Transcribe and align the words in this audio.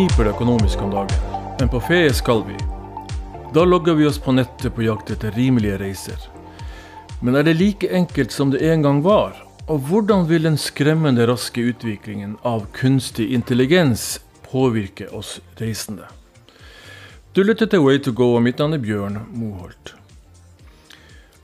Kniper 0.00 0.24
det 0.24 0.30
økonomisk 0.30 0.80
om 0.80 0.90
dagen, 0.90 1.16
men 1.58 1.68
på 1.68 1.76
ferie 1.84 2.12
skal 2.16 2.38
vi. 2.46 2.54
Da 3.52 3.66
logger 3.68 3.98
vi 3.98 4.06
oss 4.08 4.16
på 4.18 4.32
nettet 4.32 4.72
på 4.72 4.86
jakt 4.86 5.10
etter 5.12 5.34
rimelige 5.36 5.76
reiser. 5.76 6.22
Men 7.20 7.36
er 7.36 7.44
det 7.44 7.58
like 7.58 7.90
enkelt 7.92 8.32
som 8.32 8.48
det 8.48 8.62
en 8.64 8.86
gang 8.86 9.02
var? 9.04 9.36
Og 9.68 9.84
hvordan 9.90 10.24
vil 10.30 10.48
den 10.48 10.56
skremmende 10.56 11.28
raske 11.28 11.60
utviklingen 11.60 12.38
av 12.40 12.64
kunstig 12.72 13.28
intelligens 13.28 14.22
påvirke 14.48 15.10
oss 15.12 15.36
reisende? 15.60 16.08
Du 17.36 17.44
lytter 17.44 17.68
til 17.68 17.84
Way 17.84 18.00
to 18.00 18.16
go, 18.16 18.32
og 18.38 18.46
mitt 18.48 18.56
navn 18.56 18.80
er 18.80 18.80
Bjørn 18.80 19.26
Moholt. 19.36 19.99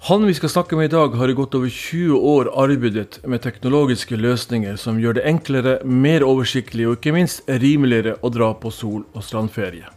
Han 0.06 0.26
vi 0.26 0.34
skal 0.34 0.48
snakke 0.48 0.76
med 0.76 0.84
i 0.84 0.88
dag, 0.88 1.14
har 1.18 1.28
i 1.28 1.34
godt 1.34 1.56
over 1.58 1.66
20 1.66 2.18
år 2.30 2.46
arbeidet 2.62 3.16
med 3.26 3.40
teknologiske 3.42 4.14
løsninger 4.14 4.76
som 4.78 5.00
gjør 5.02 5.16
det 5.18 5.24
enklere, 5.26 5.72
mer 5.82 6.22
oversiktlig 6.22 6.86
og 6.86 7.00
ikke 7.00 7.14
minst 7.16 7.42
rimeligere 7.50 8.14
å 8.22 8.30
dra 8.30 8.52
på 8.54 8.70
sol- 8.70 9.02
og 9.16 9.26
strandferie. 9.26 9.90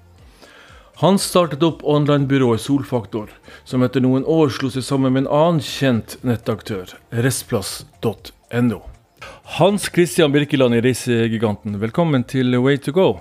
Han 1.04 1.22
startet 1.22 1.62
opp 1.62 1.86
online-byrået 1.86 2.66
Solfaktor, 2.66 3.30
som 3.70 3.86
etter 3.86 4.02
noen 4.02 4.26
år 4.26 4.50
slo 4.50 4.74
seg 4.74 4.88
sammen 4.88 5.14
med 5.14 5.28
en 5.28 5.32
annen 5.44 5.62
kjent 5.62 6.18
nettaktør, 6.26 6.98
restplass.no. 7.14 8.82
Hans 9.62 9.92
Christian 9.94 10.34
Birkeland 10.34 10.74
i 10.74 10.82
Reisegiganten, 10.90 11.78
velkommen 11.86 12.26
til 12.26 12.58
Way 12.58 12.82
to 12.82 12.98
go. 12.98 13.12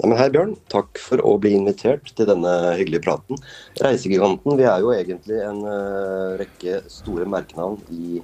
Nei, 0.00 0.16
hei 0.16 0.30
Bjørn, 0.32 0.54
takk 0.72 0.96
for 1.02 1.20
å 1.28 1.34
bli 1.40 1.52
invitert 1.58 2.08
til 2.16 2.28
denne 2.28 2.50
hyggelige 2.78 3.04
praten. 3.04 3.40
Reisegiganten, 3.84 4.54
vi 4.56 4.64
er 4.64 4.80
jo 4.80 4.94
egentlig 4.94 5.40
en 5.44 5.58
uh, 5.66 6.38
rekke 6.40 6.78
store 6.88 7.26
merkenavn 7.28 7.76
i, 7.92 8.22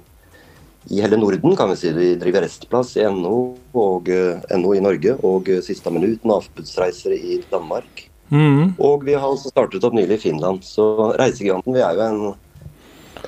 i, 0.89 0.97
hele 1.03 1.19
Norden, 1.21 1.53
kan 1.59 1.69
vi 1.69 1.77
si. 1.77 1.91
Vi 1.93 2.15
driver 2.17 2.47
Restplass 2.47 2.95
i 2.97 3.05
NO 3.13 3.35
og 3.77 4.09
uh, 4.09 4.41
NO 4.57 4.73
i 4.73 4.81
Norge, 4.81 5.19
og 5.21 5.51
siste 5.51 5.75
Sista 5.75 5.93
minutt, 5.93 6.25
Navputsreiser 6.25 7.13
i 7.13 7.43
Danmark. 7.51 8.07
Mm. 8.33 8.73
Og 8.81 9.05
vi 9.05 9.13
har 9.13 9.29
også 9.29 9.53
startet 9.53 9.85
opp 9.85 9.93
nylig 9.95 10.17
i 10.17 10.23
Finland. 10.31 10.65
Så 10.65 11.13
Reisegiganten, 11.19 11.77
vi 11.77 11.85
er 11.85 11.93
jo 11.93 12.07
en 12.07 12.23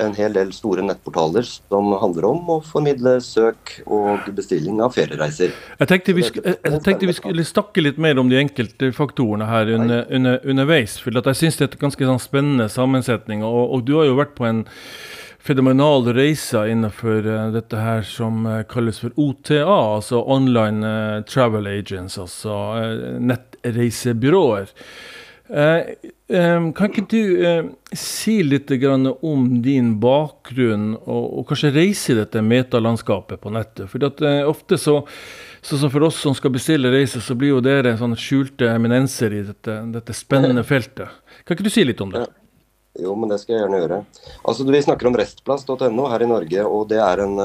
en 0.03 0.15
hel 0.17 0.35
del 0.35 0.51
store 0.55 0.83
nettportaler 0.85 1.45
som 1.45 1.91
handler 2.01 2.27
om 2.29 2.51
å 2.55 2.57
formidle 2.65 3.17
søk 3.23 3.75
og 3.85 4.29
bestilling 4.37 4.79
av 4.83 4.95
feriereiser. 4.95 5.53
Jeg 5.79 5.91
tenkte 5.91 6.15
vi, 6.17 6.25
sk 6.27 6.39
jeg 6.43 6.81
tenkte 6.85 7.09
vi 7.09 7.17
skulle 7.17 7.45
snakke 7.47 7.83
litt 7.83 7.99
mer 8.01 8.19
om 8.21 8.31
de 8.31 8.39
enkelte 8.39 8.91
faktorene 8.95 9.49
her 9.49 9.71
under, 9.75 10.05
under, 10.15 10.39
underveis. 10.43 10.97
For 11.03 11.15
jeg 11.15 11.41
syns 11.41 11.59
det 11.59 11.67
er 11.67 11.73
et 11.73 11.81
ganske 11.83 12.11
sånn 12.11 12.21
spennende 12.23 12.69
sammensetning. 12.71 13.45
Og, 13.45 13.61
og, 13.75 13.85
du 13.87 13.97
har 13.99 14.09
jo 14.09 14.19
vært 14.19 14.35
på 14.39 14.47
en 14.49 14.65
fenomenal 15.45 16.09
reise 16.13 16.65
innenfor 16.69 17.25
uh, 17.25 17.45
dette 17.55 17.79
her 17.79 18.03
som 18.05 18.43
uh, 18.45 18.61
kalles 18.69 18.99
for 19.01 19.15
OTA, 19.19 19.63
altså 19.65 20.19
Online 20.27 20.83
uh, 20.83 21.21
Travel 21.27 21.69
Agents, 21.71 22.19
altså 22.21 22.57
nettreisebyråer. 23.23 24.75
Eh, 25.49 25.77
eh, 26.37 26.71
kan 26.77 26.91
ikke 26.91 27.05
du 27.09 27.45
eh, 27.45 27.69
si 27.97 28.43
litt 28.45 28.69
om 29.21 29.47
din 29.63 29.95
bakgrunn, 29.99 30.91
og, 31.01 31.47
kanskje 31.49 31.71
reise 31.73 32.13
i 32.13 32.17
dette 32.19 32.43
metalandskapet 32.45 33.41
på 33.41 33.53
nettet? 33.53 33.89
For 33.89 34.05
at, 34.05 34.21
ofte 34.45 34.77
så, 34.77 34.99
så, 35.61 35.89
For 35.89 36.05
oss 36.05 36.21
som 36.21 36.35
skal 36.37 36.53
bestille 36.53 36.91
reise, 36.93 37.21
så 37.21 37.35
blir 37.35 37.55
jo 37.55 37.63
dere 37.65 37.97
sånne 37.97 38.19
skjulte 38.19 38.69
eminenser 38.69 39.33
i 39.33 39.41
dette, 39.47 39.81
dette, 39.95 40.13
spennende 40.13 40.63
feltet. 40.63 41.09
Kan 41.43 41.57
ikke 41.57 41.65
du 41.65 41.73
si 41.73 41.87
litt 41.87 42.01
om 42.05 42.13
det? 42.13 42.27
Jo, 42.99 43.15
men 43.15 43.31
det 43.31 43.39
skal 43.41 43.55
jeg 43.55 43.63
gjerne 43.63 43.81
gjøre. 43.81 43.99
Altså, 44.43 44.69
Vi 44.69 44.85
snakker 44.85 45.09
om 45.09 45.17
restplass.no 45.17 46.09
her 46.13 46.25
i 46.25 46.29
Norge, 46.29 46.65
og 46.65 46.89
det 46.93 47.01
er 47.01 47.25
en 47.25 47.39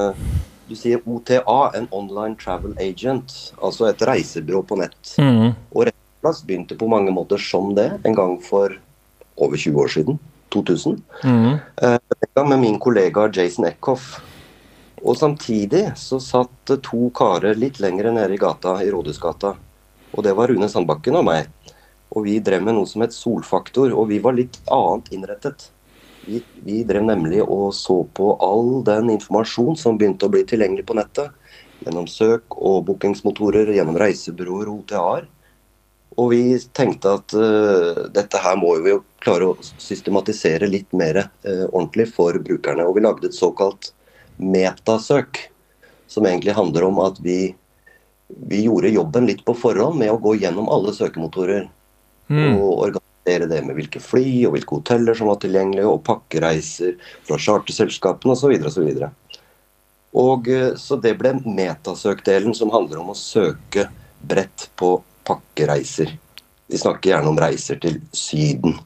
du 0.65 0.73
sier 0.73 1.03
OTA, 1.05 1.75
en 1.77 1.87
online 1.93 2.39
travel 2.41 2.73
agent, 2.81 3.35
altså 3.61 3.91
et 3.91 4.01
reisebyrå 4.01 4.63
på 4.65 4.79
nett. 4.81 4.97
Mm. 5.21 5.53
Og 5.77 5.91
Arbeidsplass 6.25 6.47
begynte 6.47 6.77
på 6.77 6.89
mange 6.89 7.13
måter 7.13 7.37
som 7.37 7.75
det 7.75 8.01
en 8.05 8.15
gang 8.15 8.41
for 8.41 8.73
over 9.37 9.57
20 9.57 9.77
år 9.77 9.89
siden. 9.89 10.19
2000. 10.53 11.03
Mm. 11.25 11.59
En 12.37 12.49
med 12.49 12.59
min 12.59 12.79
kollega 12.79 13.29
Jason 13.29 13.67
Eckhoff. 13.67 14.21
Og 15.03 15.17
samtidig 15.17 15.93
så 15.97 16.21
satt 16.21 16.71
to 16.83 17.11
karer 17.11 17.55
litt 17.55 17.81
lenger 17.81 18.11
nede 18.11 18.35
i 18.35 18.39
gata, 18.39 18.81
i 18.83 18.91
Rådhusgata. 18.91 19.55
Og 20.15 20.25
det 20.25 20.33
var 20.33 20.49
Rune 20.49 20.69
Sandbakken 20.69 21.17
og 21.17 21.27
meg. 21.27 21.51
Og 22.15 22.25
vi 22.25 22.39
drev 22.41 22.63
med 22.63 22.79
noe 22.79 22.87
som 22.87 23.03
het 23.03 23.13
Solfaktor, 23.13 23.93
og 23.93 24.09
vi 24.09 24.21
var 24.23 24.33
litt 24.33 24.61
annet 24.71 25.13
innrettet. 25.13 25.69
Vi, 26.25 26.41
vi 26.65 26.85
drev 26.89 27.05
nemlig 27.05 27.43
og 27.43 27.75
så 27.75 28.05
på 28.17 28.33
all 28.41 28.81
den 28.87 29.11
informasjon 29.19 29.77
som 29.77 29.99
begynte 29.99 30.25
å 30.25 30.33
bli 30.33 30.47
tilgjengelig 30.49 30.87
på 30.89 30.97
nettet. 30.97 31.35
Gjennom 31.85 32.09
søk 32.09 32.57
og 32.57 32.87
bookingsmotorer, 32.89 33.75
gjennom 33.77 33.99
reisebyråer 34.01 34.71
og 34.71 34.85
OTA-er. 34.87 35.29
Og 36.21 36.31
vi 36.31 36.43
tenkte 36.77 37.17
at 37.19 37.35
uh, 37.35 38.07
dette 38.15 38.39
her 38.39 38.57
må 38.61 38.75
vi 38.85 38.93
jo 38.93 39.03
klare 39.25 39.51
å 39.51 39.57
systematisere 39.63 40.69
litt 40.71 40.93
mer 40.95 41.25
uh, 41.25 41.67
ordentlig 41.73 42.07
for 42.15 42.39
brukerne. 42.43 42.87
Og 42.87 42.99
vi 42.99 43.05
lagde 43.05 43.31
et 43.31 43.37
såkalt 43.37 43.91
metasøk, 44.37 45.41
som 46.11 46.27
egentlig 46.29 46.55
handler 46.55 46.87
om 46.87 47.01
at 47.03 47.19
vi, 47.25 47.55
vi 48.51 48.65
gjorde 48.67 48.93
jobben 48.95 49.27
litt 49.31 49.43
på 49.47 49.57
forhånd 49.59 49.99
med 50.03 50.13
å 50.13 50.21
gå 50.23 50.37
gjennom 50.43 50.71
alle 50.71 50.95
søkemotorer. 50.95 51.67
Mm. 52.31 52.61
Og 52.61 52.85
organisere 52.87 53.49
det 53.51 53.63
med 53.67 53.79
hvilke 53.79 54.03
fly 54.03 54.27
og 54.47 54.55
hvilke 54.55 54.79
hoteller 54.79 55.19
som 55.19 55.33
var 55.33 55.41
tilgjengelige, 55.43 55.89
og 55.91 56.05
pakkereiser 56.07 56.95
fra 57.27 57.41
charterselskapene 57.41 58.37
osv. 58.37 58.55
osv. 58.71 59.09
Og, 60.15 60.47
uh, 60.47 60.71
så 60.79 61.01
det 61.03 61.17
ble 61.19 61.35
metasøkdelen 61.43 62.55
som 62.55 62.71
handler 62.75 63.03
om 63.03 63.11
å 63.11 63.19
søke 63.19 63.89
bredt 64.25 64.69
på 64.79 64.95
pakkereiser. 65.27 66.13
Vi 66.67 66.81
snakker 66.81 67.11
gjerne 67.11 67.31
om 67.31 67.39
reiser 67.41 67.79
til 67.83 68.01
Syden. 68.13 68.77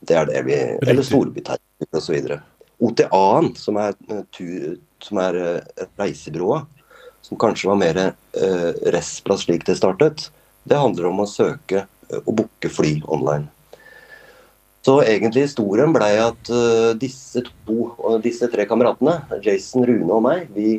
Det 0.00 0.16
er 0.16 0.28
det 0.28 0.44
vi 0.46 0.56
Eller 0.86 1.04
Storbritannia 1.06 1.98
osv. 1.98 2.38
OTA-en, 2.78 3.54
som 3.58 3.78
er, 3.80 3.96
eh, 4.10 4.74
som 5.02 5.20
er 5.22 5.38
eh, 5.42 5.86
reisebyrået, 5.98 6.66
som 7.22 7.38
kanskje 7.40 7.68
var 7.68 7.76
mer 7.76 7.98
uh, 7.98 8.70
restplass 8.94 9.42
slik 9.44 9.66
det 9.66 9.74
startet, 9.76 10.28
det 10.64 10.78
handler 10.78 11.08
om 11.10 11.18
å 11.20 11.26
søke 11.28 11.82
og 12.22 12.30
booke 12.38 12.70
fly 12.72 13.02
online. 13.10 13.50
Så 14.86 14.94
egentlig 15.02 15.48
historien 15.48 15.92
blei 15.92 16.14
at 16.22 16.48
disse 17.02 17.42
to, 17.66 17.90
disse 18.24 18.48
tre 18.48 18.64
kameratene, 18.70 19.18
Jason, 19.44 19.84
Rune 19.84 20.14
og 20.14 20.22
meg, 20.24 20.46
vi, 20.54 20.78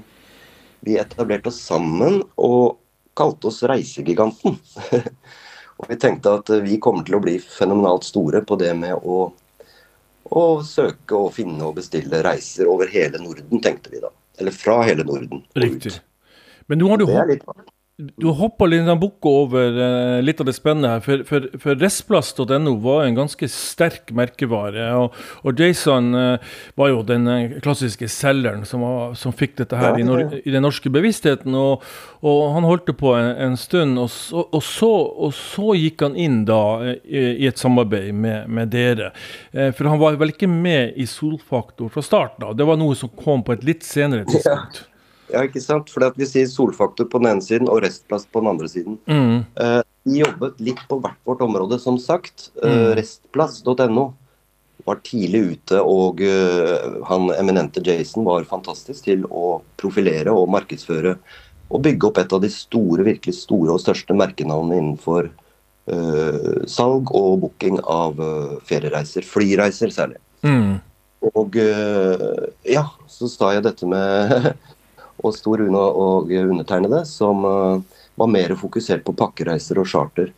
vi 0.87 0.97
etablerte 0.97 1.51
oss 1.51 1.59
sammen 1.67 2.23
og 2.33 2.79
kalte 3.19 3.51
oss 3.51 3.61
Reisegiganten. 3.67 4.57
og 5.79 5.91
vi 5.91 5.99
tenkte 5.99 6.37
at 6.39 6.51
vi 6.63 6.79
kommer 6.81 7.05
til 7.07 7.19
å 7.19 7.23
bli 7.23 7.37
fenomenalt 7.43 8.07
store 8.07 8.41
på 8.47 8.57
det 8.59 8.71
med 8.79 8.95
å, 8.99 9.21
å 10.29 10.45
søke 10.65 11.19
og 11.19 11.33
finne 11.35 11.67
og 11.67 11.77
bestille 11.81 12.23
reiser 12.25 12.71
over 12.71 12.91
hele 12.91 13.21
Norden, 13.21 13.61
tenkte 13.63 13.91
vi 13.93 14.01
da. 14.03 14.13
Eller 14.39 14.55
fra 14.55 14.79
hele 14.87 15.03
Norden. 15.03 15.43
Riktig. 15.59 15.97
Men 16.71 16.79
nå 16.79 16.89
har 16.93 17.01
du, 17.01 17.07
du 17.99 18.29
hoppa 18.31 18.63
litt 18.69 18.87
bukk 18.99 19.27
over 19.27 19.75
uh, 19.75 20.19
litt 20.23 20.39
av 20.39 20.47
det 20.47 20.55
spennende 20.55 20.93
her. 20.93 21.01
For, 21.03 21.23
for, 21.27 21.47
for 21.59 21.79
Restplass.no 21.81 22.75
var 22.79 23.03
en 23.03 23.17
ganske 23.17 23.49
sterk 23.51 24.13
merkevare. 24.15 24.85
Og, 24.95 25.17
og 25.43 25.59
Jason 25.59 26.13
uh, 26.15 26.53
var 26.79 26.93
jo 26.93 27.01
den 27.07 27.27
uh, 27.27 27.57
klassiske 27.63 28.07
selgeren 28.11 28.63
som, 28.67 28.85
var, 28.85 29.17
som, 29.19 29.35
fikk 29.35 29.57
dette 29.59 29.79
her 29.79 29.99
ja, 29.99 30.05
i, 30.15 30.39
i, 30.45 30.53
den 30.53 30.63
norske 30.63 30.91
bevisstheten. 30.93 31.57
Og, 31.59 31.83
og 32.23 32.39
han 32.55 32.67
holdt 32.67 32.87
det 32.87 32.95
på 33.01 33.11
en, 33.17 33.33
en 33.49 33.59
stund, 33.59 33.99
og 33.99 34.07
så, 34.13 34.45
så, 34.63 34.91
og 35.27 35.35
så, 35.35 35.73
gikk 35.79 36.05
han 36.07 36.15
inn 36.19 36.41
da 36.47 36.61
i, 37.03 37.25
i 37.43 37.49
et 37.49 37.59
samarbeid 37.59 38.13
med, 38.15 38.47
med 38.47 38.71
dere. 38.73 39.11
for 39.75 39.87
han 39.87 39.99
var 39.99 40.17
vel 40.19 40.31
ikke 40.33 40.49
med 40.49 40.95
i 40.99 41.07
Solfaktor 41.07 41.91
fra 41.91 42.03
starten 42.03 42.47
av. 42.47 42.55
Det 42.55 42.67
var 42.67 42.79
noe 42.79 42.95
som 42.99 43.11
kom 43.11 43.43
på 43.43 43.55
et 43.55 43.67
litt 43.67 43.87
senere 43.87 44.27
tidspunkt. 44.27 44.81
Ja. 44.83 44.88
Ja, 45.29 45.43
ikke 45.45 45.61
sant? 45.61 45.91
Fordi 45.93 46.09
at 46.09 46.17
vi 46.19 46.27
sier 46.27 46.47
solfaktor 46.49 47.07
på 47.09 47.21
den 47.21 47.33
ene 47.33 47.45
siden 47.45 47.69
og 47.69 47.83
restplass 47.85 48.25
på 48.29 48.41
den 48.41 48.51
andre 48.51 48.69
siden. 48.71 48.97
Mm. 49.09 49.43
Uh, 49.59 49.81
vi 50.07 50.23
jobbet 50.23 50.63
litt 50.63 50.81
på 50.89 50.99
hvert 51.03 51.19
vårt 51.27 51.43
område, 51.45 51.77
som 51.81 51.99
sagt. 52.01 52.49
Uh. 52.63 52.95
Restplass.no 52.97 54.09
var 54.87 55.01
tidlig 55.05 55.41
ute, 55.53 55.81
og 55.83 56.23
uh, 56.23 57.03
han 57.09 57.29
eminente 57.35 57.83
Jason 57.85 58.25
var 58.25 58.47
fantastisk 58.49 59.05
til 59.05 59.27
å 59.29 59.59
profilere 59.79 60.33
og 60.33 60.49
markedsføre 60.55 61.17
og 61.69 61.83
bygge 61.85 62.09
opp 62.09 62.17
et 62.17 62.33
av 62.33 62.41
de 62.41 62.49
store, 62.49 63.05
virkelig 63.05 63.35
store 63.43 63.75
og 63.75 63.83
største 63.83 64.15
merkenavnene 64.17 64.81
innenfor 64.81 65.31
salg 66.69 67.09
og 67.17 67.39
booking 67.41 67.79
av 67.89 68.19
feriereiser. 68.69 69.25
Flyreiser 69.25 69.89
særlig. 69.89 70.19
Mm. 70.45 70.75
Og 71.31 71.57
ja, 72.69 72.83
så 73.09 73.29
sa 73.31 73.49
jeg 73.55 73.63
dette 73.65 73.89
med 73.89 74.51
og 75.23 75.35
Stor 75.35 75.61
Una 75.65 75.85
og 75.89 76.31
undertegnede, 76.31 77.03
som 77.07 77.45
uh, 77.45 77.81
var 78.19 78.31
mer 78.31 78.55
fokusert 78.59 79.05
på 79.07 79.15
pakkereiser 79.17 79.79
og 79.81 79.87
charter. 79.87 80.33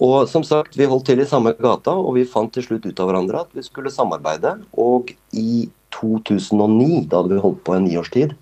Og 0.00 0.28
som 0.28 0.44
sagt, 0.44 0.78
Vi 0.78 0.88
holdt 0.88 1.06
til 1.06 1.20
i 1.20 1.28
samme 1.28 1.52
gata, 1.52 1.92
og 1.92 2.14
vi 2.16 2.24
fant 2.24 2.52
til 2.52 2.64
slutt 2.64 2.86
ut 2.86 3.00
av 3.00 3.10
hverandre 3.10 3.40
at 3.44 3.50
vi 3.52 3.62
skulle 3.62 3.92
samarbeide. 3.92 4.54
Og 4.72 5.12
i 5.36 5.68
2009, 5.92 7.06
da 7.10 7.20
hadde 7.20 7.34
vi 7.34 7.42
holdt 7.44 7.64
på 7.64 7.74
en 7.76 7.84
niårstid, 7.84 8.32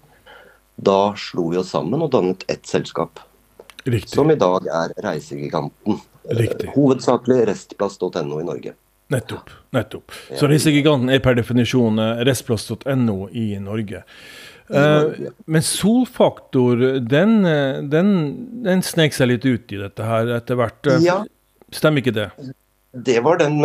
da 0.78 1.14
slo 1.18 1.48
vi 1.50 1.58
oss 1.58 1.72
sammen 1.74 2.04
og 2.04 2.12
dannet 2.14 2.44
ett 2.46 2.66
selskap. 2.66 3.18
Riktig. 3.88 4.10
som 4.10 4.30
i 4.30 4.36
dag 4.36 4.66
er 4.66 4.92
Reisegiganten. 5.02 6.00
Riktig. 6.28 6.68
Hovedsakelig 6.74 7.46
restplass.no 7.48 8.40
i 8.40 8.44
Norge. 8.44 8.74
Nettopp. 9.08 9.50
nettopp. 9.72 10.12
Så 10.36 10.48
Reisegiganten 10.50 11.08
er 11.08 11.22
per 11.24 11.38
definisjon 11.38 11.98
eh, 12.02 12.20
restplass.no 12.28 13.28
i 13.32 13.46
Norge. 13.64 14.02
Uh, 14.68 15.30
men 15.48 15.64
solfaktor, 15.64 17.00
den, 17.00 17.44
eh, 17.48 17.80
den, 17.88 18.10
den 18.64 18.82
snek 18.84 19.16
seg 19.16 19.30
litt 19.30 19.46
ut 19.48 19.72
i 19.72 19.80
dette 19.80 20.04
her 20.04 20.32
etter 20.36 20.58
hvert. 20.60 20.90
Ja. 21.04 21.22
Stemmer 21.72 22.04
ikke 22.04 22.16
det? 22.16 22.28
Det 22.92 23.18
var 23.24 23.40
den 23.40 23.60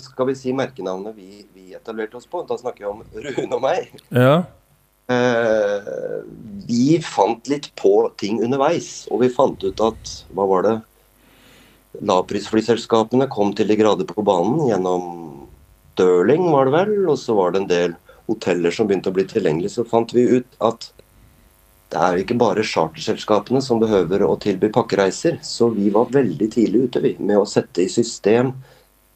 skal 0.00 0.30
vi 0.30 0.34
si, 0.36 0.52
merkenavnet 0.56 1.16
vi, 1.16 1.44
vi 1.52 1.76
etablerte 1.76 2.18
oss 2.20 2.28
på. 2.28 2.44
Da 2.48 2.56
snakker 2.60 2.84
vi 2.84 2.90
om 2.90 3.02
Rune 3.26 3.56
og 3.56 3.62
meg. 3.64 3.92
Ja. 4.24 4.42
Uh, 5.12 6.22
vi 6.68 6.96
fant 7.04 7.48
litt 7.50 7.66
på 7.76 8.06
ting 8.20 8.38
underveis, 8.44 9.02
og 9.12 9.24
vi 9.24 9.32
fant 9.34 9.60
ut 9.60 9.80
at 9.82 10.12
Hva 10.32 10.46
var 10.48 10.64
det? 10.64 10.76
Lavprisflyselskapene 12.00 13.26
kom 13.28 13.50
til 13.56 13.68
de 13.68 13.76
grader 13.76 14.08
på 14.08 14.24
banen 14.24 14.62
gjennom 14.70 15.10
Stirling, 15.92 16.46
var 16.52 16.68
det 16.68 16.72
vel. 16.72 16.94
Og 17.10 17.18
så 17.20 17.36
var 17.36 17.52
det 17.52 17.62
en 17.62 17.70
del 17.70 17.96
hoteller 18.32 18.74
som 18.74 18.88
begynte 18.88 19.12
å 19.12 19.16
bli 19.16 19.24
tilgjengelige. 19.28 19.76
Så 19.76 19.86
fant 19.88 20.12
vi 20.16 20.26
ut 20.38 20.58
at 20.64 20.90
det 21.92 22.00
er 22.00 22.22
ikke 22.22 22.38
bare 22.40 22.64
charterselskapene 22.64 23.60
som 23.64 23.80
behøver 23.82 24.24
å 24.24 24.38
tilby 24.40 24.70
pakkereiser. 24.72 25.38
Så 25.44 25.68
vi 25.74 25.90
var 25.92 26.12
veldig 26.12 26.48
tidlig 26.54 26.86
ute 26.88 27.02
vi, 27.04 27.16
med 27.20 27.42
å 27.42 27.48
sette 27.48 27.84
i 27.84 27.90
system 27.92 28.54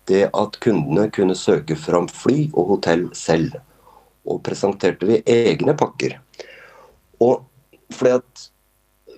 det 0.06 0.26
at 0.36 0.58
kundene 0.62 1.08
kunne 1.10 1.34
søke 1.38 1.76
fram 1.78 2.06
fly 2.12 2.50
og 2.52 2.76
hotell 2.76 3.08
selv. 3.16 3.56
Og 4.28 4.42
presenterte 4.44 5.08
vi 5.08 5.22
egne 5.24 5.72
pakker. 5.78 6.18
Og 7.24 7.46
fordi 7.94 8.18
at 8.18 8.46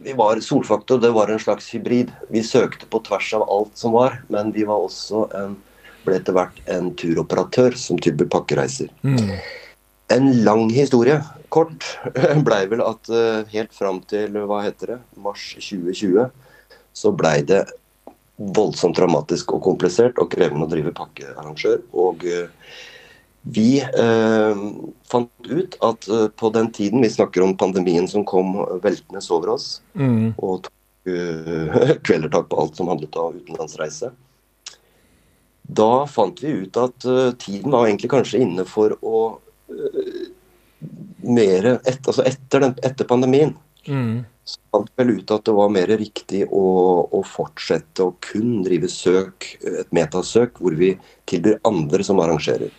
vi 0.03 0.15
var 0.15 0.39
Solfaktor 0.41 1.01
det 1.03 1.11
var 1.11 1.29
en 1.33 1.43
slags 1.43 1.75
hybrid. 1.75 2.13
Vi 2.31 2.43
søkte 2.47 2.87
på 2.87 3.03
tvers 3.09 3.33
av 3.35 3.49
alt 3.51 3.75
som 3.79 3.93
var, 3.93 4.21
men 4.29 4.53
vi 4.55 4.65
var 4.69 4.87
også 4.87 5.27
en, 5.35 5.57
ble 6.07 6.21
etter 6.21 6.37
hvert 6.37 6.61
en 6.71 6.93
turoperatør 6.95 7.75
som 7.75 7.99
tilbyr 7.99 8.31
pakkereiser. 8.31 8.93
Mm. 9.03 9.35
En 10.15 10.31
lang 10.45 10.69
historie. 10.73 11.19
Kort 11.53 11.85
blei 12.47 12.63
vel 12.71 12.85
at 12.85 13.11
uh, 13.13 13.43
helt 13.53 13.75
fram 13.77 14.03
til 14.09 14.37
hva 14.49 14.63
heter 14.67 14.95
det, 14.95 15.01
mars 15.21 15.51
2020 15.57 16.29
så 16.99 17.13
blei 17.15 17.41
det 17.47 17.63
voldsomt 18.37 18.97
dramatisk 18.99 19.53
og 19.55 19.63
komplisert 19.67 20.19
og 20.19 20.31
krevende 20.33 20.67
å 20.67 20.71
drive 20.71 20.91
pakkearrangør. 20.97 21.83
Og 21.95 22.25
uh, 22.27 22.49
vi 23.43 23.81
eh, 23.81 24.57
fant 25.09 25.49
ut 25.49 25.77
at 25.85 26.09
eh, 26.09 26.27
på 26.37 26.51
den 26.53 26.71
tiden 26.75 27.03
vi 27.03 27.11
snakker 27.11 27.45
om 27.45 27.57
pandemien 27.57 28.09
som 28.09 28.27
kom 28.27 28.57
veltende 28.83 29.23
over 29.33 29.55
oss, 29.55 29.81
mm. 29.95 30.35
og 30.37 30.67
tok 30.67 31.13
eh, 31.13 31.93
kvelertak 32.07 32.51
på 32.51 32.59
alt 32.61 32.77
som 32.77 32.91
handlet 32.93 33.17
om 33.17 33.39
utenlandsreise, 33.39 34.13
da 35.69 35.93
fant 36.09 36.41
vi 36.41 36.65
ut 36.65 36.77
at 36.81 37.05
tiden 37.43 37.75
var 37.75 37.85
egentlig 37.85 38.09
kanskje 38.09 38.41
inne 38.41 38.65
for 38.65 38.95
å 39.05 39.19
mer 41.29 41.71
et, 41.75 42.03
altså 42.07 42.25
etter, 42.27 42.63
den, 42.63 42.75
etter, 42.87 43.07
pandemien 43.09 43.55
mm. 43.87 44.21
så 44.47 44.61
fant 44.73 44.91
vel 45.01 45.17
ut 45.19 45.33
at 45.35 45.47
det 45.49 45.55
var 45.57 45.73
mer 45.75 45.91
riktig 46.01 46.45
å, 46.47 46.67
å, 47.11 47.23
fortsette 47.27 48.05
å 48.05 48.15
kun 48.25 48.61
drive 48.67 48.91
søk, 48.93 49.49
et 49.63 49.91
metasøk, 49.95 50.61
hvor 50.63 50.77
vi 50.79 50.95
tilbyr 51.29 51.59
andre 51.69 52.07
som 52.07 52.21
arrangerer. 52.23 52.71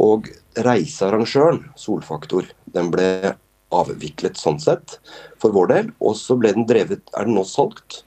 Og 0.00 0.28
reisearrangøren, 0.66 1.62
Solfaktor, 1.78 2.48
den 2.74 2.90
ble 2.92 3.34
avviklet 3.74 4.38
sånn 4.38 4.60
sett 4.62 4.98
for 5.42 5.54
vår 5.54 5.70
del. 5.70 5.92
Og 6.02 6.18
så 6.18 6.36
ble 6.38 6.52
den 6.56 6.66
drevet, 6.68 7.02
er 7.14 7.28
den 7.28 7.38
nå 7.38 7.46
solgt 7.48 8.02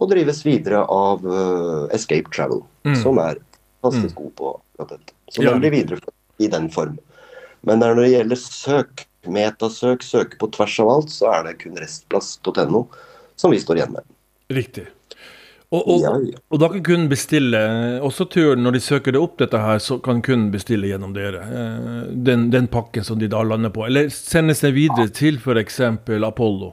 og 0.00 0.08
drives 0.08 0.40
videre 0.46 0.80
av 0.88 1.24
uh, 1.28 1.84
Escape 1.92 2.32
Travel, 2.32 2.62
mm. 2.88 2.96
som 3.02 3.20
er 3.20 3.36
fantastisk 3.82 4.16
mm. 4.16 4.20
god 4.22 4.32
på 4.38 4.52
dette. 4.80 5.14
Så 5.28 5.44
ja. 5.44 5.52
den 5.52 5.60
blir 5.60 5.74
videreført 5.74 6.16
i 6.40 6.48
den 6.48 6.70
form. 6.72 6.96
Men 7.66 7.82
når 7.82 8.00
det 8.00 8.08
gjelder 8.14 8.40
søk, 8.40 9.04
metasøk, 9.28 10.04
søke 10.06 10.40
på 10.40 10.48
tvers 10.54 10.78
av 10.80 10.94
alt, 10.94 11.12
så 11.12 11.28
er 11.34 11.50
det 11.50 11.58
kun 11.60 11.76
restplass.no 11.80 12.86
som 13.40 13.52
vi 13.52 13.60
står 13.60 13.80
igjen 13.80 13.94
med. 13.96 14.08
Riktig. 14.52 14.86
Og, 15.70 15.86
og, 15.86 16.24
og, 16.50 16.56
da 16.58 16.66
kan 16.72 16.82
kunden 16.82 17.06
bestille 17.12 17.58
også 18.02 18.24
turen, 18.32 18.64
når 18.66 18.74
de 18.74 18.80
søker 18.82 19.14
det 19.14 19.20
opp, 19.22 19.36
dette 19.38 19.58
her, 19.62 19.78
så 19.78 20.00
kan 20.02 20.18
kunden 20.26 20.48
bestille 20.50 20.88
gjennom 20.90 21.12
dere. 21.14 21.44
Eh, 21.46 22.00
den, 22.26 22.48
den 22.50 22.66
pakken 22.72 23.06
som 23.06 23.20
de 23.20 23.28
da 23.30 23.44
lander 23.46 23.70
på. 23.70 23.84
Eller 23.86 24.10
sendes 24.10 24.64
det 24.64 24.72
videre 24.74 25.06
til 25.14 25.38
f.eks. 25.38 25.78
Apollo? 26.26 26.72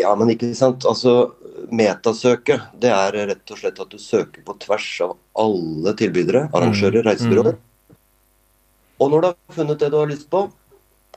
Ja, 0.00 0.14
men 0.16 0.32
ikke 0.32 0.48
sant. 0.56 0.86
Altså, 0.88 1.34
metasøket, 1.68 2.70
det 2.80 2.88
er 2.88 3.20
rett 3.34 3.52
og 3.52 3.60
slett 3.60 3.82
at 3.84 3.92
du 3.92 4.00
søker 4.00 4.48
på 4.48 4.56
tvers 4.64 4.88
av 5.04 5.18
alle 5.44 5.92
tilbydere, 6.00 6.46
arrangører, 6.56 7.02
mm. 7.02 7.08
reisebyråer. 7.10 7.58
Mm. 7.58 7.66
Og 9.00 9.12
når 9.12 9.22
du 9.22 9.28
har 9.30 9.56
funnet 9.56 9.80
det 9.80 9.90
du 9.92 9.98
har 9.98 10.10
lyst 10.10 10.28
på, 10.32 10.46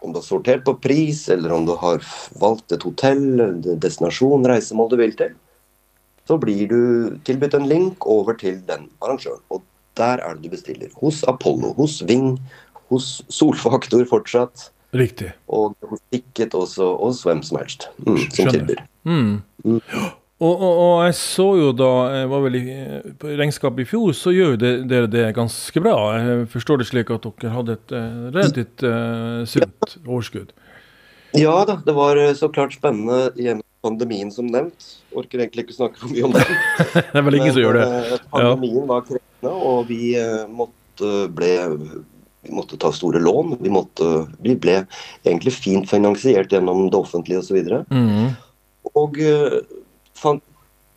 om 0.04 0.12
du 0.12 0.20
har 0.20 0.26
sortert 0.26 0.64
på 0.68 0.76
pris, 0.84 1.26
eller 1.32 1.54
om 1.56 1.66
du 1.68 1.76
har 1.80 2.04
valgt 2.40 2.72
et 2.76 2.84
hotell, 2.84 3.24
destinasjon, 3.80 4.48
reisemål 4.48 4.92
du 4.92 4.98
vil 5.00 5.16
til, 5.20 5.36
så 6.28 6.38
blir 6.40 6.68
du 6.72 6.82
tilbudt 7.28 7.56
en 7.58 7.68
link 7.68 8.08
over 8.08 8.36
til 8.40 8.62
den 8.68 8.88
arrangøren. 9.04 9.44
Og 9.52 9.64
der 10.00 10.24
er 10.24 10.36
det 10.36 10.48
du 10.48 10.56
bestiller. 10.56 10.92
Hos 11.00 11.24
Apollo, 11.28 11.74
hos 11.80 12.00
Ving, 12.08 12.38
hos 12.92 13.22
Solfaktor 13.32 14.06
fortsatt. 14.10 14.70
Riktig. 14.94 15.32
Og 15.48 15.76
hos 15.90 16.02
Ticket 16.14 16.56
også, 16.56 16.94
hos 17.02 17.24
hvem 17.26 17.42
som 17.44 17.60
helst 17.60 17.90
mm, 18.06 18.20
som 18.30 18.52
tilbyr. 18.54 18.84
Mm. 19.04 19.42
Mm. 19.66 19.80
Og, 20.44 20.52
og, 20.52 20.74
og, 20.84 20.96
jeg 21.08 21.16
så 21.16 21.46
jo 21.56 21.70
da, 21.78 21.92
jeg 22.18 22.32
var 22.34 22.42
vel 22.44 22.58
i 22.60 22.64
på 23.22 23.36
regnskapet 23.40 23.86
i 23.86 23.88
fjor, 23.88 24.10
så 24.18 24.34
gjør 24.36 24.58
dere 24.60 24.82
det, 24.90 25.00
det, 25.14 25.24
ganske 25.38 25.84
bra. 25.86 25.96
Jeg 26.18 26.50
forstår 26.52 26.82
det 26.82 26.90
slik 26.90 27.14
at 27.16 27.30
dere 27.30 27.54
hadde 27.54 27.78
et 27.78 27.96
uh, 27.96 28.26
relativt 28.34 28.84
uh, 28.84 29.46
sunt 29.48 29.96
overskudd? 30.04 30.52
Ja 31.34 31.66
da, 31.66 31.80
det 31.86 31.94
var 31.98 32.18
eh, 32.18 32.34
så 32.38 32.50
klart 32.54 32.76
spennende 32.76 33.32
gjennom 33.36 33.66
pandemien 33.84 34.32
som 34.32 34.48
nevnt. 34.48 34.90
Orker 35.18 35.42
egentlig 35.42 35.66
ikke 35.66 35.78
snakke 35.80 36.02
for 36.02 36.14
mye 36.14 36.28
om 36.28 36.36
det. 36.36 36.46
det 36.94 37.20
er 37.20 37.26
vel 37.26 37.38
ingen 37.40 37.54
som 37.56 37.64
gjør 37.64 37.80
det. 37.80 37.86
Eh, 38.00 38.26
pandemien 38.32 38.90
var 38.90 39.06
krevende, 39.08 39.54
og 39.54 39.88
vi 39.90 40.14
eh, 40.20 40.44
måtte, 40.46 41.14
ble, 41.34 41.52
vi 42.46 42.54
måtte 42.54 42.78
ta 42.82 42.94
store 42.94 43.22
lån. 43.24 43.58
Vi, 43.64 43.72
måtte, 43.74 44.12
vi, 44.46 44.54
ble 44.54 44.84
egentlig 45.26 45.56
fint 45.58 45.90
finansiert 45.90 46.54
gjennom 46.54 46.86
det 46.94 47.02
offentlige 47.02 47.42
osv. 47.42 47.60
Og, 47.80 47.90
mm. 47.90 48.30
og, 48.94 49.20
eh, 50.24 50.26
fant, 50.26 50.44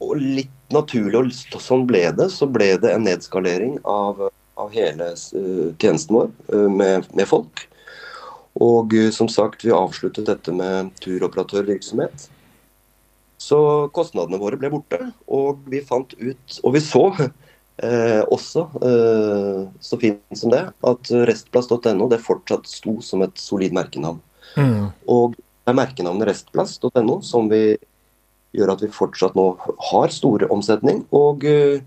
og 0.04 0.16
litt 0.20 0.74
naturlig, 0.74 1.32
og 1.56 1.62
sånn 1.62 1.86
ble 1.88 2.04
det, 2.16 2.28
så 2.34 2.48
ble 2.50 2.74
det 2.82 2.92
en 2.92 3.06
nedskalering 3.06 3.78
av, 3.88 4.26
av 4.60 4.74
hele 4.74 5.12
tjenesten 5.16 6.18
vår 6.18 6.68
med, 6.68 7.06
med 7.16 7.28
folk. 7.30 7.64
Og 8.60 8.92
som 9.12 9.28
sagt, 9.28 9.64
vi 9.64 9.72
avsluttet 9.72 10.28
dette 10.28 10.52
med 10.52 10.92
turoperatørvirksomhet. 11.04 12.28
Så 13.40 13.58
kostnadene 13.96 14.40
våre 14.40 14.58
ble 14.60 14.70
borte, 14.72 14.98
og 15.28 15.60
vi 15.68 15.82
fant 15.84 16.14
ut 16.16 16.60
Og 16.64 16.72
vi 16.76 16.80
så 16.80 17.02
eh, 17.20 18.22
også, 18.32 18.64
eh, 18.80 19.66
så 19.80 19.98
fint 20.00 20.40
som 20.40 20.52
det, 20.54 20.62
at 20.72 21.10
restplass.no 21.30 22.08
det 22.10 22.22
fortsatt 22.24 22.68
sto 22.70 22.98
som 23.04 23.24
et 23.26 23.36
solid 23.40 23.76
merkenavn. 23.76 24.22
Mm. 24.56 24.88
Og 25.12 25.36
det 25.36 25.72
er 25.72 25.76
merkenavnet 25.76 26.30
restplass.no 26.30 27.20
som 27.26 27.50
vi 27.52 27.76
gjør 28.56 28.74
at 28.74 28.82
vi 28.84 28.92
fortsatt 28.92 29.36
nå 29.36 29.50
har 29.90 30.14
store 30.14 30.48
omsetning, 30.52 31.04
og 31.16 31.44
eh, 31.48 31.84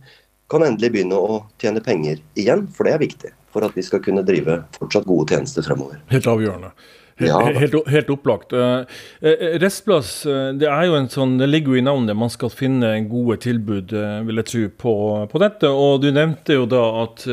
kan 0.50 0.66
endelig 0.66 0.94
begynne 0.94 1.18
å 1.18 1.42
tjene 1.62 1.84
penger 1.86 2.22
igjen, 2.40 2.68
for 2.74 2.88
det 2.88 2.96
er 2.96 3.04
viktig 3.06 3.36
for 3.50 3.66
at 3.66 3.76
vi 3.78 3.84
skal 3.86 4.02
kunne 4.06 4.26
drive 4.26 4.62
fortsatt 4.78 5.08
gode 5.10 5.34
tjenester 5.34 5.66
fremover. 5.66 6.02
Helt 6.14 6.30
avgjørende. 6.30 6.74
Ja. 7.20 7.40
Helt, 7.52 7.74
helt, 7.92 8.12
opplagt. 8.14 8.54
Eh, 8.56 8.86
eh, 9.20 9.42
restplass 9.60 10.22
det 10.56 10.70
er 10.72 10.86
jo 10.88 10.94
en 10.96 11.10
sånn, 11.12 11.34
det 11.42 11.50
ligger 11.50 11.74
jo 11.74 11.82
i 11.82 11.84
navnet. 11.84 12.16
Man 12.16 12.32
skal 12.32 12.54
finne 12.54 12.94
gode 13.12 13.36
tilbud 13.44 13.92
vil 14.30 14.40
jeg 14.40 14.48
tro, 14.48 14.62
på, 14.86 14.94
på 15.34 15.42
dette. 15.44 15.68
Og 15.68 16.06
du 16.06 16.14
nevnte 16.16 16.56
jo 16.56 16.70
da 16.70 16.86
at, 17.02 17.26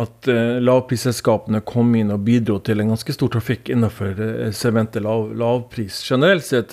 at 0.00 0.30
lavprisselskapene 0.64 1.60
kom 1.68 1.92
inn 1.98 2.14
og 2.14 2.24
bidro 2.24 2.56
til 2.64 2.80
en 2.80 2.94
ganske 2.94 3.18
stor 3.18 3.34
trafikk 3.36 3.68
innenfor 3.74 4.16
segmentet 4.56 5.04
lav, 5.04 5.28
lavpris 5.36 6.00
generelt 6.08 6.48
sett. 6.48 6.72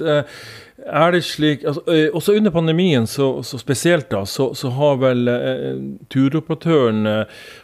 Er 0.85 1.11
det 1.11 1.23
slik, 1.27 1.63
altså, 1.67 1.83
Også 2.15 2.33
under 2.37 2.51
pandemien, 2.51 3.07
så, 3.07 3.43
så 3.43 3.59
spesielt, 3.59 4.09
da, 4.11 4.23
så, 4.25 4.53
så 4.55 4.71
har 4.73 4.99
vel 5.01 5.27
eh, 5.27 5.81
turoperatørene 6.09 7.15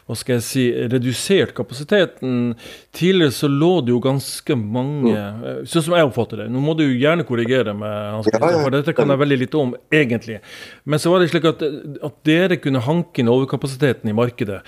hva 0.05 0.13
skal 0.13 0.35
jeg 0.37 0.45
si, 0.45 0.63
redusert 0.91 1.55
kapasiteten. 1.57 2.53
Tidligere 2.93 3.33
så 3.33 3.47
lå 3.49 3.71
det 3.81 3.93
jo 3.95 4.01
ganske 4.03 4.57
mange 4.59 5.13
mm. 5.15 5.63
Sånn 5.69 5.85
som 5.87 5.95
jeg 5.97 6.05
oppfatter 6.05 6.43
det. 6.43 6.45
Nå 6.53 6.61
må 6.61 6.75
du 6.77 6.83
gjerne 6.85 7.25
korrigere 7.25 7.73
meg, 7.77 8.27
for 8.27 8.73
dette 8.73 8.93
kan 8.97 9.09
jeg 9.09 9.21
veldig 9.21 9.37
lite 9.41 9.57
om, 9.57 9.73
egentlig. 9.93 10.37
Men 10.85 11.01
så 11.01 11.09
var 11.09 11.23
det 11.23 11.31
slik 11.31 11.47
at, 11.49 11.63
at 12.05 12.19
dere 12.27 12.59
kunne 12.61 12.83
hanke 12.85 13.23
inn 13.23 13.31
overkapasiteten 13.31 14.11
i 14.11 14.15
markedet. 14.17 14.59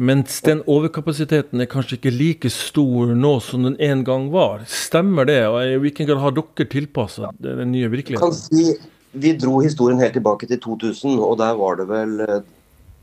Mens 0.00 0.40
den 0.46 0.62
overkapasiteten 0.64 1.60
er 1.60 1.68
kanskje 1.68 1.98
ikke 1.98 2.14
like 2.14 2.52
stor 2.52 3.12
nå 3.12 3.34
som 3.44 3.68
den 3.68 3.76
en 3.84 4.06
gang 4.08 4.30
var. 4.32 4.64
Stemmer 4.72 5.28
det? 5.28 5.42
Og 5.50 5.60
I 5.60 5.76
hvilken 5.84 6.08
grad 6.08 6.24
har 6.24 6.36
dere 6.38 6.68
tilpassa 6.72 7.34
den 7.44 7.74
nye 7.74 7.87
virkeligheten? 7.92 8.36
Si, 8.36 8.76
vi 9.12 9.34
dro 9.40 9.62
historien 9.64 10.00
helt 10.02 10.16
tilbake 10.18 10.48
til 10.50 10.60
2000, 10.60 11.18
og 11.18 11.38
der 11.40 11.56
var 11.58 11.80
det 11.80 11.88
vel 11.90 12.20
eh, 12.26 12.38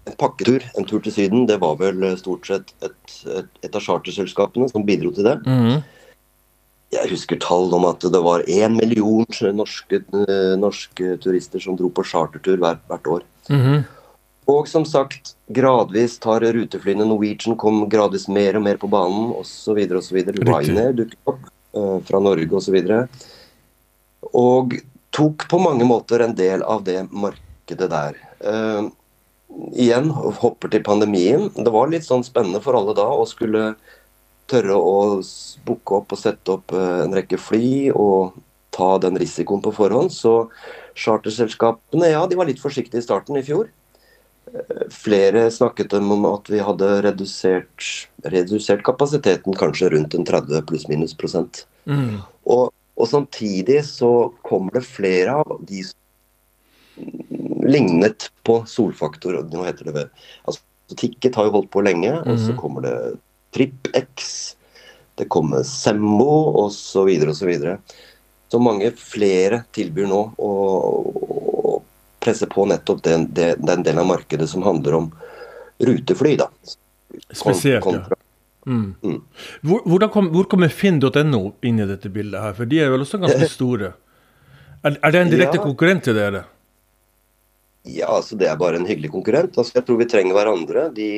en 0.06 0.18
pakketur, 0.22 0.66
en 0.78 0.86
tur 0.86 1.02
til 1.02 1.16
Syden. 1.16 1.48
Det 1.50 1.60
var 1.64 1.80
vel 1.82 2.04
eh, 2.06 2.18
stort 2.20 2.48
sett 2.50 2.72
et, 2.86 3.18
et, 3.26 3.52
et 3.66 3.76
av 3.76 3.84
charterselskapene 3.84 4.70
som 4.72 4.86
bidro 4.86 5.14
til 5.16 5.28
det. 5.28 5.40
Mm. 5.48 5.82
Jeg 6.94 7.12
husker 7.12 7.40
tall 7.42 7.74
om 7.76 7.88
at 7.90 8.06
det 8.14 8.22
var 8.24 8.46
én 8.48 8.78
million 8.78 9.26
norske, 9.58 10.00
eh, 10.22 10.54
norske, 10.62 11.18
turister 11.24 11.64
som 11.64 11.78
dro 11.80 11.90
på 11.90 12.06
chartertur 12.06 12.62
hvert, 12.62 12.84
hvert 12.90 13.12
år. 13.18 13.26
Mm. 13.50 13.84
Og 14.52 14.68
som 14.70 14.86
sagt, 14.86 15.34
gradvis 15.50 16.20
tar 16.22 16.46
ruteflyene 16.54 17.08
Norwegian 17.08 17.58
kom 17.58 17.88
gradvis 17.90 18.28
mer 18.30 18.60
og 18.60 18.66
mer 18.68 18.78
på 18.78 18.90
banen 18.92 19.32
osv. 19.34 19.80
osv. 19.98 20.20
Ryanair 20.38 20.94
dukket 20.94 21.32
opp 21.32 21.48
uh, 21.74 21.98
fra 22.06 22.22
Norge 22.22 22.54
osv. 22.54 22.78
Og, 22.78 23.26
og 24.34 24.78
tok 25.16 25.48
på 25.52 25.60
mange 25.62 25.88
måter 25.88 26.24
en 26.26 26.36
del 26.36 26.64
av 26.64 26.84
det 26.88 27.06
markedet 27.12 27.90
der. 27.92 28.18
Uh, 28.44 28.90
igjen, 29.76 30.10
hopper 30.12 30.72
til 30.72 30.84
pandemien. 30.86 31.48
Det 31.56 31.72
var 31.72 31.92
litt 31.92 32.08
sånn 32.08 32.26
spennende 32.26 32.62
for 32.64 32.78
alle 32.78 32.96
da 32.98 33.08
å 33.14 33.28
skulle 33.30 33.74
tørre 34.52 34.76
å 34.78 34.98
booke 35.66 36.02
opp 36.02 36.14
og 36.14 36.22
sette 36.22 36.58
opp 36.58 36.76
uh, 36.76 37.06
en 37.06 37.16
rekke 37.16 37.40
fly 37.42 37.94
og 37.94 38.36
ta 38.76 38.98
den 39.00 39.18
risikoen 39.20 39.64
på 39.64 39.74
forhånd. 39.76 40.12
Så 40.14 40.50
charterselskapene 40.96 42.12
ja, 42.12 42.26
de 42.28 42.38
var 42.40 42.50
litt 42.50 42.62
forsiktige 42.64 43.02
i 43.02 43.06
starten 43.06 43.40
i 43.40 43.46
fjor. 43.46 43.70
Flere 44.94 45.48
snakket 45.52 45.94
om 45.98 46.26
at 46.30 46.50
vi 46.52 46.62
hadde 46.64 46.90
redusert, 47.04 47.88
redusert 48.24 48.84
kapasiteten 48.88 49.56
kanskje 49.58 49.90
rundt 49.96 50.16
en 50.16 50.28
30 50.28 50.66
pluss-minus 50.70 51.16
prosent. 51.18 51.66
Mm. 51.90 52.22
Og, 52.52 52.70
og, 52.96 53.08
samtidig 53.10 53.82
så 53.88 54.32
kommer 54.46 54.80
det 54.80 54.88
flere 54.88 55.36
av 55.44 55.58
de 55.68 55.84
som 55.84 56.00
lignet 57.66 58.30
på 58.48 58.62
solfaktor. 58.70 59.42
Nå 59.52 59.66
heter 59.68 59.92
det 59.92 60.08
altså 60.46 60.62
Ticket 60.96 61.36
har 61.36 61.48
jo 61.48 61.56
holdt 61.56 61.72
på 61.74 61.82
lenge, 61.82 62.12
mm. 62.14 62.28
og 62.30 62.36
så 62.38 62.54
mm. 62.54 62.58
kommer 62.60 62.84
det 62.86 62.98
TrippX, 63.58 64.28
det 65.18 65.26
kommer 65.34 65.64
Sembo 65.66 66.62
osv. 66.62 66.78
Så, 66.78 67.06
videre, 67.08 67.34
og 67.34 67.40
så, 67.40 67.48
videre. 67.50 67.78
så 68.52 68.60
mange 68.62 68.92
flere 69.00 69.64
tilbyr 69.74 70.06
nå 70.12 70.22
å, 70.38 70.52
presse 72.26 72.48
på 72.50 72.66
nettopp 72.70 73.04
den, 73.06 73.28
den, 73.34 73.84
delen 73.86 74.02
av 74.02 74.08
markedet 74.10 74.48
som 74.50 74.64
handler 74.66 74.98
om 74.98 75.10
rutefly. 75.78 76.36
da. 76.42 76.48
Spesielt, 77.30 77.86
ja. 77.86 78.15
Mm. 78.66 78.96
Mm. 79.06 79.22
Hvor, 79.62 80.08
kom, 80.14 80.32
hvor, 80.34 80.48
kommer 80.50 80.74
finn.no 80.74 81.42
inn 81.66 81.80
i 81.82 81.88
dette 81.90 82.10
bildet 82.14 82.42
her? 82.42 82.56
For 82.58 82.70
de 82.70 82.82
er 82.82 82.92
vel 82.94 83.06
også 83.06 83.22
ganske 83.22 83.50
store? 83.58 83.94
Er, 84.86 84.98
er 84.98 85.14
det 85.14 85.22
en 85.22 85.34
direkte 85.34 85.62
ja. 85.62 85.66
konkurrent 85.66 86.06
til 86.08 86.18
dere? 86.18 86.46
Ja, 87.86 88.10
altså 88.16 88.38
det 88.38 88.50
er 88.50 88.58
bare 88.58 88.80
en 88.80 88.88
hyggelig 88.90 89.12
konkurrent. 89.14 89.58
Altså, 89.58 89.78
jeg 89.78 89.86
tror 89.86 90.00
vi 90.02 90.10
trenger 90.10 90.38
hverandre. 90.38 90.88
De, 90.96 91.10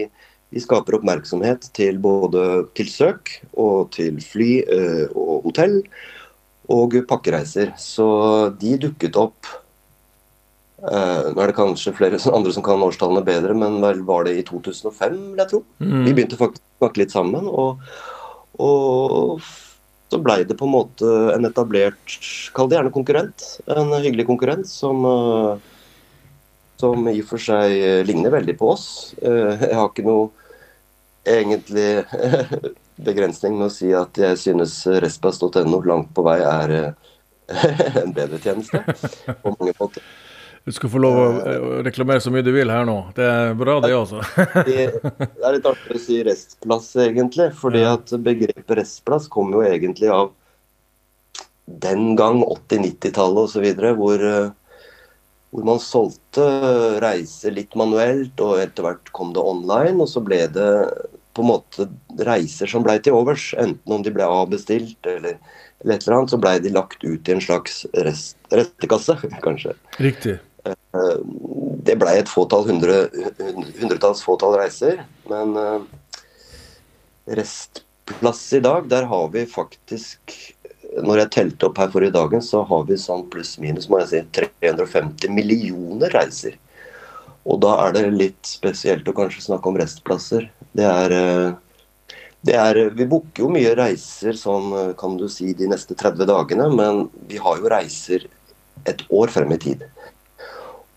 de 0.52 0.64
skaper 0.64 1.00
oppmerksomhet 1.00 1.70
til 1.78 2.00
både 2.04 2.68
til 2.76 2.92
søk 2.92 3.38
og 3.56 3.94
til 3.96 4.20
fly 4.24 4.52
øh, 4.68 5.06
og 5.16 5.48
hotell 5.48 5.80
og 6.68 7.00
pakkereiser. 7.08 7.72
Så 7.80 8.10
de 8.60 8.76
dukket 8.88 9.20
opp 9.20 9.56
Uh, 10.78 11.34
nå 11.34 11.42
er 11.42 11.50
det 11.50 11.56
kanskje 11.58 11.90
flere 11.98 12.20
andre 12.30 12.52
som 12.54 12.62
kan 12.62 12.84
årstallene 12.86 13.24
bedre, 13.26 13.56
men 13.58 13.80
vel 13.82 14.04
var 14.06 14.28
det 14.28 14.36
i 14.38 14.44
2005, 14.46 15.16
vil 15.32 15.42
jeg 15.42 15.50
tro. 15.50 15.62
Mm. 15.82 16.04
Vi 16.06 16.12
begynte 16.14 16.38
faktisk 16.38 16.62
snakke 16.78 17.04
litt 17.04 17.14
sammen. 17.16 17.48
Og, 17.50 17.82
og 18.64 19.42
så 20.12 20.20
blei 20.24 20.44
det 20.48 20.58
på 20.60 20.68
en 20.68 20.76
måte 20.76 21.14
en 21.34 21.48
etablert, 21.50 22.18
kall 22.56 22.70
det 22.70 22.80
gjerne 22.80 22.96
konkurrent. 22.96 23.48
En 23.74 23.92
hyggelig 23.98 24.28
konkurrent 24.30 24.70
som, 24.70 25.04
uh, 25.04 25.58
som 26.80 27.10
i 27.12 27.20
og 27.22 27.32
for 27.32 27.44
seg 27.44 28.06
ligner 28.08 28.34
veldig 28.38 28.56
på 28.60 28.72
oss. 28.76 28.88
Uh, 29.22 29.58
jeg 29.58 29.76
har 29.76 29.90
ikke 29.90 30.08
noe 30.08 30.30
egentlig 31.28 31.90
begrensning 33.10 33.58
med 33.60 33.68
å 33.68 33.74
si 33.74 33.92
at 33.96 34.16
jeg 34.18 34.40
synes 34.40 34.80
respas.no 35.04 35.82
langt 35.84 36.14
på 36.16 36.24
vei 36.26 36.40
er 36.40 36.78
en 38.02 38.16
bedre 38.16 38.40
tjeneste 38.44 38.80
på 39.44 39.58
mange 39.58 39.76
måter. 39.76 40.08
Du 40.68 40.74
skal 40.76 40.92
få 40.92 41.00
lov 41.00 41.16
å 41.16 41.60
reklamere 41.80 42.20
så 42.20 42.28
mye 42.28 42.44
du 42.44 42.50
vil 42.52 42.68
her 42.68 42.84
nå. 42.84 42.98
Det 43.16 43.24
er 43.24 43.54
bra, 43.56 43.78
det 43.80 43.94
altså. 43.96 44.20
det 44.68 44.90
er 44.92 45.54
litt 45.56 45.68
artig 45.70 45.96
å 45.96 46.02
si 46.04 46.18
restplass, 46.28 46.90
egentlig. 47.00 47.54
fordi 47.56 47.86
at 47.88 48.12
begrepet 48.20 48.74
restplass 48.76 49.30
kom 49.32 49.54
jo 49.56 49.62
egentlig 49.64 50.10
av 50.12 50.34
den 51.88 52.18
gang, 52.20 52.42
80-90-tallet 52.44 53.48
osv., 53.48 53.68
hvor, 53.96 54.26
eh, 54.28 54.50
hvor 55.56 55.70
man 55.70 55.80
solgte 55.80 56.50
reiser 57.00 57.56
litt 57.56 57.72
manuelt, 57.80 58.36
og 58.44 58.60
etter 58.60 58.90
hvert 58.90 59.14
kom 59.16 59.32
det 59.38 59.48
online. 59.48 60.02
Og 60.04 60.12
så 60.12 60.24
ble 60.26 60.42
det 60.52 60.68
på 61.32 61.46
en 61.46 61.52
måte 61.54 61.88
reiser 62.28 62.68
som 62.68 62.84
ble 62.84 62.98
til 63.00 63.16
overs. 63.16 63.54
Enten 63.56 63.96
om 63.96 64.04
de 64.04 64.12
ble 64.12 64.28
avbestilt 64.28 65.08
eller, 65.08 65.40
eller 65.80 65.96
et 65.96 66.04
eller 66.04 66.18
annet, 66.20 66.36
så 66.36 66.42
ble 66.44 66.58
de 66.60 66.76
lagt 66.76 67.08
ut 67.08 67.24
i 67.32 67.38
en 67.38 67.46
slags 67.48 67.86
rest, 68.04 68.36
restekasse, 68.52 69.16
kanskje. 69.48 69.78
Riktig. 70.04 70.38
Eh, 70.72 71.18
det 71.88 71.96
ble 72.00 72.14
et 72.20 72.30
fåtall 72.32 72.68
hundre, 72.68 73.08
hundretalls 73.80 74.24
fåtall 74.26 74.58
reiser. 74.60 75.02
Men 75.30 75.56
eh, 75.62 75.82
restplass 77.40 78.46
i 78.58 78.64
dag, 78.64 78.90
der 78.92 79.10
har 79.12 79.34
vi 79.34 79.48
faktisk 79.50 80.38
Når 81.04 81.20
jeg 81.20 81.30
telte 81.36 81.68
opp 81.68 81.78
her 81.82 81.90
forrige 81.92 82.16
dagen, 82.16 82.42
så 82.42 82.62
har 82.66 82.86
vi 82.88 82.96
sånn 82.98 83.26
pluss-minus 83.30 83.90
må 83.92 84.00
jeg 84.00 84.08
si, 84.08 84.22
350 84.38 85.34
millioner 85.36 86.14
reiser. 86.16 86.56
Og 87.44 87.60
da 87.62 87.74
er 87.84 87.92
det 87.94 88.04
litt 88.16 88.48
spesielt 88.48 89.08
å 89.12 89.14
kanskje 89.18 89.44
snakke 89.50 89.68
om 89.68 89.78
restplasser. 89.78 90.48
Det 90.72 90.88
er, 90.88 91.12
eh, 91.12 92.56
er 92.56 92.80
Vi 92.96 93.06
booker 93.06 93.44
jo 93.44 93.52
mye 93.52 93.76
reiser 93.76 94.40
sånn, 94.40 94.96
kan 94.98 95.20
du 95.20 95.28
si, 95.28 95.52
de 95.54 95.68
neste 95.68 95.94
30 95.94 96.26
dagene, 96.26 96.70
men 96.74 97.10
vi 97.28 97.38
har 97.38 97.60
jo 97.60 97.70
reiser 97.70 98.26
et 98.88 99.04
år 99.12 99.28
frem 99.28 99.52
i 99.52 99.58
tid. 99.58 99.84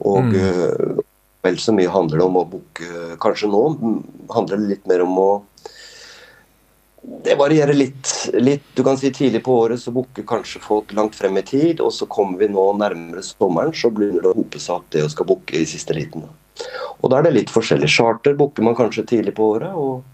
Og 0.00 0.30
mm. 0.30 0.36
Eh, 0.40 1.04
vel 1.44 1.58
så 1.60 1.72
mye 1.76 1.92
handler 1.92 2.20
det 2.20 2.24
om 2.26 2.36
å 2.36 2.48
booke 2.48 2.88
Kanskje 3.20 3.48
nå 3.48 3.62
handler 4.28 4.60
det 4.60 4.74
litt 4.74 4.90
mer 4.90 5.06
om 5.06 5.14
å 5.20 5.30
det 7.24 7.34
varierer 7.34 7.72
litt, 7.72 8.28
litt. 8.32 8.64
Du 8.74 8.82
kan 8.84 8.98
si 9.00 9.10
Tidlig 9.12 9.40
på 9.44 9.54
året 9.62 9.80
så 9.80 9.92
booker 9.92 10.24
kanskje 10.28 10.60
folk 10.60 10.92
langt 10.92 11.16
frem 11.16 11.38
i 11.40 11.42
tid. 11.42 11.80
Og 11.80 11.94
så 11.96 12.06
kommer 12.06 12.38
vi 12.38 12.50
nå 12.52 12.66
nærmere 12.76 13.24
sommeren, 13.24 13.72
så 13.72 13.90
begynner 13.90 14.24
det 14.24 14.32
å 14.32 14.36
hope 14.36 14.60
seg 14.60 14.76
opp 14.76 14.90
det 14.92 15.06
å 15.06 15.12
skal 15.12 15.28
booke 15.30 15.56
i 15.56 15.68
siste 15.68 15.96
liten. 15.96 16.26
Og 17.00 17.10
Da 17.10 17.18
er 17.18 17.28
det 17.28 17.36
litt 17.38 17.52
forskjellig. 17.52 17.88
Charter 17.88 18.36
booker 18.36 18.66
man 18.66 18.76
kanskje 18.76 19.06
tidlig 19.08 19.34
på 19.38 19.48
året. 19.56 19.72
Og, 19.72 20.04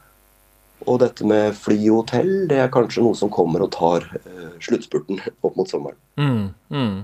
og 0.86 1.00
dette 1.02 1.26
med 1.26 1.58
fly 1.58 1.78
og 1.88 2.04
hotell 2.04 2.32
det 2.50 2.62
er 2.62 2.72
kanskje 2.72 3.02
noe 3.02 3.18
som 3.18 3.32
kommer 3.34 3.66
og 3.66 3.72
tar 3.74 4.06
uh, 4.06 4.54
sluttspurten 4.62 5.18
opp 5.42 5.58
mot 5.58 5.70
sommeren. 5.70 5.98
Mm, 6.20 6.54
mm. 6.70 6.96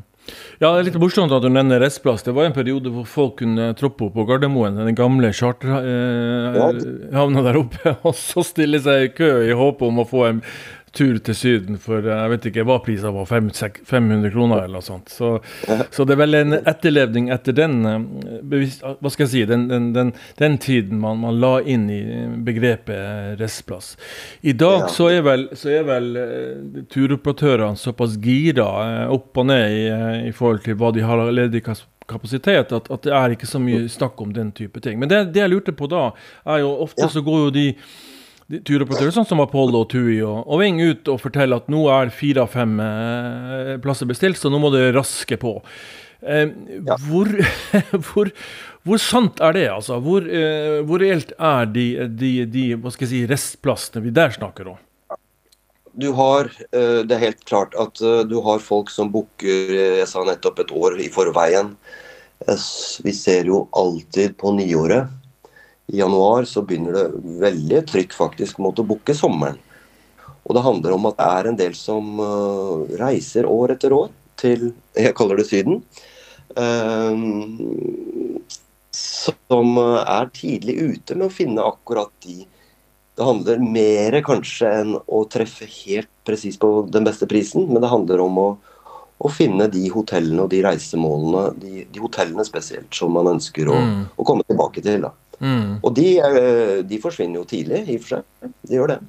Ja, 0.63 0.71
det 0.71 0.79
er 0.79 0.85
litt 0.87 0.99
morsomt 1.03 1.33
at 1.35 1.43
du 1.43 1.49
nevner 1.51 1.81
restplass. 1.83 2.23
Det 2.23 2.35
var 2.37 2.47
en 2.47 2.55
periode 2.55 2.91
hvor 2.95 3.07
folk 3.09 3.41
kunne 3.41 3.73
troppe 3.79 4.05
opp 4.07 4.15
på 4.15 4.27
Gardermoen, 4.29 4.79
den 4.79 4.99
gamle 4.99 5.33
charterhavna 5.35 7.41
eh, 7.41 7.47
der 7.49 7.59
oppe, 7.59 7.97
og 8.07 8.15
så 8.19 8.45
stille 8.47 8.79
seg 8.83 9.09
i 9.09 9.13
kø 9.17 9.31
i 9.49 9.59
håp 9.59 9.83
om 9.83 10.03
å 10.03 10.09
få 10.09 10.21
en 10.29 10.41
tur 10.93 11.19
til 11.25 11.37
Syden 11.37 11.79
for 11.81 12.05
jeg 12.05 12.33
vet 12.35 12.49
ikke 12.51 12.65
hva 12.69 12.79
prisen 12.85 13.15
var, 13.15 13.29
500 13.29 14.31
kroner 14.33 14.65
eller 14.65 14.79
noe 14.79 14.85
sånt. 14.85 15.13
Så, 15.13 15.35
så, 15.91 16.05
det 16.05 16.17
er 16.17 16.21
vel 16.21 16.39
en 16.39 16.57
etterlevning 16.59 17.31
etter 17.33 17.57
den 17.57 17.79
eh, 17.89 18.75
hva 18.83 19.13
skal 19.13 19.27
jeg 19.27 19.33
si, 19.33 19.45
den, 19.49 19.67
den, 19.71 19.91
den, 19.97 20.13
den 20.41 20.59
tiden 20.63 21.01
man, 21.03 21.23
man, 21.23 21.41
la 21.43 21.55
inn 21.65 21.89
i 21.91 22.03
begrepet 22.45 23.41
restplass. 23.41 23.95
I 24.43 24.55
dag 24.59 24.89
så 24.93 25.09
er 25.13 25.25
vel, 25.27 25.49
så 25.59 25.73
er 25.79 25.89
vel 25.89 26.13
turoperatørene 26.93 27.81
såpass 27.81 28.19
gira 28.23 28.69
opp 29.13 29.41
og 29.41 29.49
ned 29.49 29.65
i, 29.73 29.83
i, 30.29 30.37
forhold 30.37 30.63
til 30.67 30.77
hva 30.79 30.93
de 30.95 31.05
har 31.07 31.25
ledig 31.33 31.65
kapasitet, 31.65 32.73
at, 32.73 32.91
at, 32.91 33.03
det 33.05 33.15
er 33.17 33.35
ikke 33.35 33.49
så 33.49 33.61
mye 33.63 33.87
snakk 33.91 34.21
om 34.23 34.33
den 34.37 34.53
type 34.57 34.81
ting. 34.85 35.01
Men 35.01 35.11
det, 35.11 35.25
det 35.35 35.45
jeg 35.45 35.53
lurte 35.53 35.75
på 35.77 35.89
da, 35.91 36.11
er 36.45 36.63
jo 36.65 36.75
ofte 36.85 37.09
så 37.13 37.25
går 37.25 37.47
jo 37.47 37.55
de 37.55 37.69
turoperatører 38.61 39.15
sånn 39.15 39.29
som 39.29 39.41
Apollo 39.43 39.85
og 39.85 39.91
Tui 39.93 40.21
og, 40.21 40.43
og 40.45 40.61
Ving 40.61 40.81
ut 40.83 41.09
og 41.09 41.21
forteller 41.23 41.63
at 41.63 41.73
nå 41.73 41.87
er 41.95 42.13
fire 42.15 42.45
av 42.45 42.53
fem 42.53 42.77
eh, 42.85 43.75
plasser 43.83 44.09
bestilt, 44.11 44.41
så 44.41 44.53
nå 44.53 44.61
må 44.61 44.73
det 44.75 44.91
raske 44.97 45.39
på. 45.41 45.57
Eh, 46.21 46.53
ja. 46.87 46.99
hvor, 47.09 47.31
hvor, 48.11 48.31
hvor, 48.85 49.03
sant 49.03 49.41
er 49.43 49.57
det, 49.57 49.67
altså? 49.73 49.99
Hvor, 50.05 50.27
eh, 50.27 50.83
hvor 50.87 51.03
reelt 51.03 51.33
er 51.39 51.73
de, 51.73 51.87
de, 52.13 52.33
de, 52.53 52.67
si, 53.01 53.25
restplassene 53.31 54.05
vi 54.05 54.15
der 54.15 54.35
snakker 54.37 54.75
om? 54.75 54.81
Du 55.93 56.11
har, 56.17 56.49
eh, 56.73 57.01
Det 57.05 57.17
er 57.17 57.27
helt 57.27 57.43
klart 57.49 57.75
at 57.81 58.01
eh, 58.05 58.23
du 58.29 58.39
har 58.45 58.63
folk 58.65 58.93
som 58.93 59.11
booker 59.13 59.75
jeg 59.77 60.09
sa 60.09 60.25
nettopp 60.29 60.63
et 60.65 60.77
år 60.77 61.01
i 61.01 61.11
forveien. 61.13 61.75
Vi 62.43 63.13
ser 63.15 63.47
jo 63.47 63.67
alltid 63.79 64.35
på 64.41 64.51
nyåret 64.57 65.22
i 65.91 65.99
januar 65.99 66.47
så 66.49 66.63
begynner 66.63 66.95
det 66.97 67.07
veldig 67.43 67.83
trykk 67.91 68.15
faktisk 68.15 68.61
mot 68.63 68.79
å 68.79 68.87
booke 68.87 69.15
sommeren. 69.17 69.59
Og 70.43 70.57
det 70.57 70.65
handler 70.65 70.95
om 70.97 71.07
at 71.11 71.19
det 71.19 71.29
er 71.29 71.49
en 71.49 71.59
del 71.59 71.75
som 71.79 72.17
uh, 72.19 72.87
reiser 72.99 73.47
år 73.49 73.77
etter 73.77 73.95
år 73.95 74.11
til 74.41 74.73
jeg 75.07 75.17
kaller 75.19 75.41
det 75.41 75.49
Syden. 75.51 75.83
Um, 76.53 78.43
som 78.93 79.79
er 79.81 80.29
tidlig 80.37 80.75
ute 80.81 81.17
med 81.17 81.31
å 81.31 81.33
finne 81.33 81.65
akkurat 81.65 82.11
de 82.27 82.43
Det 83.17 83.25
handler 83.25 83.61
mer 83.61 84.15
kanskje 84.25 84.69
enn 84.81 84.93
å 84.97 85.19
treffe 85.29 85.67
helt 85.69 86.09
presis 86.25 86.57
på 86.61 86.69
den 86.89 87.05
beste 87.05 87.29
prisen, 87.29 87.67
men 87.69 87.83
det 87.85 87.91
handler 87.93 88.23
om 88.25 88.39
å, 88.41 88.47
å 89.21 89.29
finne 89.29 89.67
de 89.73 89.83
hotellene 89.93 90.47
og 90.47 90.49
de 90.53 90.63
reisemålene, 90.65 91.43
de, 91.61 91.85
de 91.93 92.01
hotellene 92.01 92.45
spesielt, 92.49 92.89
som 92.97 93.13
man 93.13 93.29
ønsker 93.35 93.69
å, 93.69 93.77
mm. 93.77 94.01
å 94.17 94.27
komme 94.29 94.47
tilbake 94.49 94.81
til. 94.85 95.05
Mm. 95.43 95.81
Og 95.83 95.91
de, 95.97 96.07
de, 96.87 97.01
forsvinner 97.03 97.41
jo 97.41 97.49
tidlig, 97.51 97.83
i 97.91 97.99
og 97.99 98.05
for 98.05 98.17
seg. 98.17 98.53
De 98.69 98.79
gjør 98.79 98.95
det. 98.95 99.01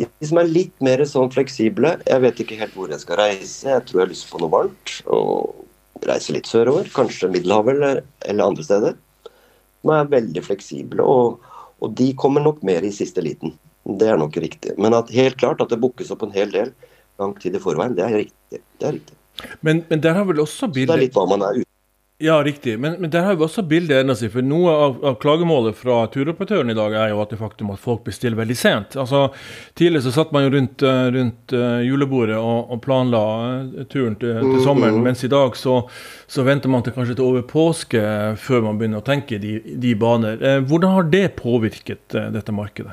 De 0.00 0.28
som 0.28 0.40
er 0.40 0.48
litt 0.48 0.76
mer 0.84 1.02
sånn 1.08 1.28
fleksible 1.32 1.90
Jeg 2.06 2.22
vet 2.22 2.38
ikke 2.40 2.56
helt 2.60 2.76
hvor 2.76 2.92
jeg 2.92 3.02
skal 3.02 3.18
reise. 3.20 3.68
Jeg 3.68 3.84
tror 3.88 4.00
jeg 4.00 4.06
har 4.06 4.12
lyst 4.12 4.28
på 4.30 4.40
noe 4.40 4.52
varmt. 4.52 4.94
Og 5.12 6.04
reise 6.06 6.36
litt 6.36 6.48
sørover. 6.48 6.88
Kanskje 6.94 7.30
Middelhavet 7.32 7.76
eller, 7.76 8.02
eller 8.28 8.52
andre 8.52 8.66
steder. 8.66 8.98
Som 9.80 9.94
er 9.96 10.12
veldig 10.12 10.44
fleksible. 10.44 11.04
Og, 11.04 11.40
og, 11.80 11.88
de 11.96 12.12
kommer 12.20 12.44
nok 12.44 12.62
mer 12.66 12.84
i 12.86 12.92
siste 12.94 13.24
liten. 13.24 13.56
Det 14.00 14.08
er 14.12 14.20
nok 14.20 14.36
riktig. 14.40 14.76
Men 14.80 14.96
at, 14.96 15.12
helt 15.12 15.40
klart 15.40 15.62
at 15.64 15.72
det 15.72 15.80
bookes 15.80 16.12
opp 16.14 16.24
en 16.26 16.36
hel 16.36 16.52
del 16.54 16.74
lang 17.20 17.34
tid 17.40 17.56
i 17.56 17.60
forveien, 17.60 17.96
det 17.96 18.04
er 18.06 18.16
riktig. 18.22 18.60
Det 18.80 18.86
er 18.86 18.96
riktig. 18.96 19.16
Men, 19.64 19.82
men 19.88 20.00
der 20.04 20.16
har 20.16 20.26
vel 20.28 20.40
også 20.42 20.68
bildet 20.68 20.92
Det 20.92 20.96
er 20.98 21.04
litt 21.06 21.16
hva 21.16 21.26
man 21.28 21.44
er 21.44 21.60
ute 21.62 21.70
ja, 22.22 22.42
riktig. 22.44 22.78
Men, 22.78 22.92
men 23.00 23.10
der 23.10 23.22
har 23.24 23.36
vi 23.36 23.44
også 23.46 23.62
bildet 23.64 24.10
si, 24.18 24.28
For 24.28 24.44
noe 24.44 24.72
av, 24.76 24.96
av, 25.08 25.14
klagemålet 25.22 25.78
fra 25.78 26.02
turoperatøren 26.12 26.68
i 26.68 26.76
dag 26.76 26.92
er 26.92 27.14
jo 27.14 27.22
at 27.22 27.30
det 27.32 27.38
faktum 27.40 27.70
at 27.72 27.80
folk 27.80 28.02
bestiller 28.04 28.36
veldig 28.36 28.56
sent. 28.60 28.96
Altså, 29.00 29.22
Tidligere 29.78 30.04
så 30.04 30.12
satt 30.18 30.34
man 30.36 30.44
jo 30.44 30.50
rundt, 30.52 30.84
eh, 30.84 31.06
rundt 31.14 31.54
uh, 31.56 31.78
julebordet 31.80 32.36
og, 32.36 32.74
og, 32.74 32.82
planla 32.84 33.22
uh, 33.72 33.86
turen 33.88 34.18
til, 34.20 34.36
til 34.36 34.60
sommeren, 34.60 34.98
mm 34.98 35.00
-hmm. 35.00 35.08
mens 35.08 35.24
i 35.24 35.32
dag 35.32 35.56
så, 35.56 35.88
så, 36.26 36.42
venter 36.42 36.68
man 36.68 36.82
til 36.82 36.92
kanskje 36.92 37.14
til 37.14 37.24
over 37.24 37.42
påske 37.42 38.36
før 38.36 38.60
man 38.68 38.78
begynner 38.78 39.00
å 39.00 39.08
tenke 39.08 39.38
de, 39.38 39.62
de 39.80 39.94
baner. 39.94 40.36
Uh, 40.36 40.60
hvordan 40.60 40.90
har 40.90 41.02
det 41.02 41.36
påvirket 41.36 42.08
dette 42.12 42.52
markedet? 42.52 42.92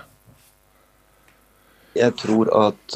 Jeg 1.95 2.15
tror 2.15 2.47
at 2.67 2.95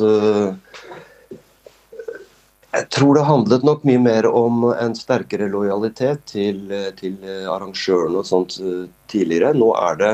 jeg 2.71 2.87
tror 2.95 3.17
det 3.17 3.27
handlet 3.27 3.63
nok 3.67 3.81
mye 3.87 3.99
mer 3.99 4.25
om 4.27 4.63
en 4.71 4.93
sterkere 4.95 5.49
lojalitet 5.51 6.21
til, 6.31 6.71
til 6.95 7.17
arrangørene 7.51 8.21
og 8.21 8.27
sånt 8.27 8.55
eh, 8.63 8.85
tidligere. 9.11 9.51
Nå 9.59 9.73
er 9.75 9.95
det, 9.99 10.11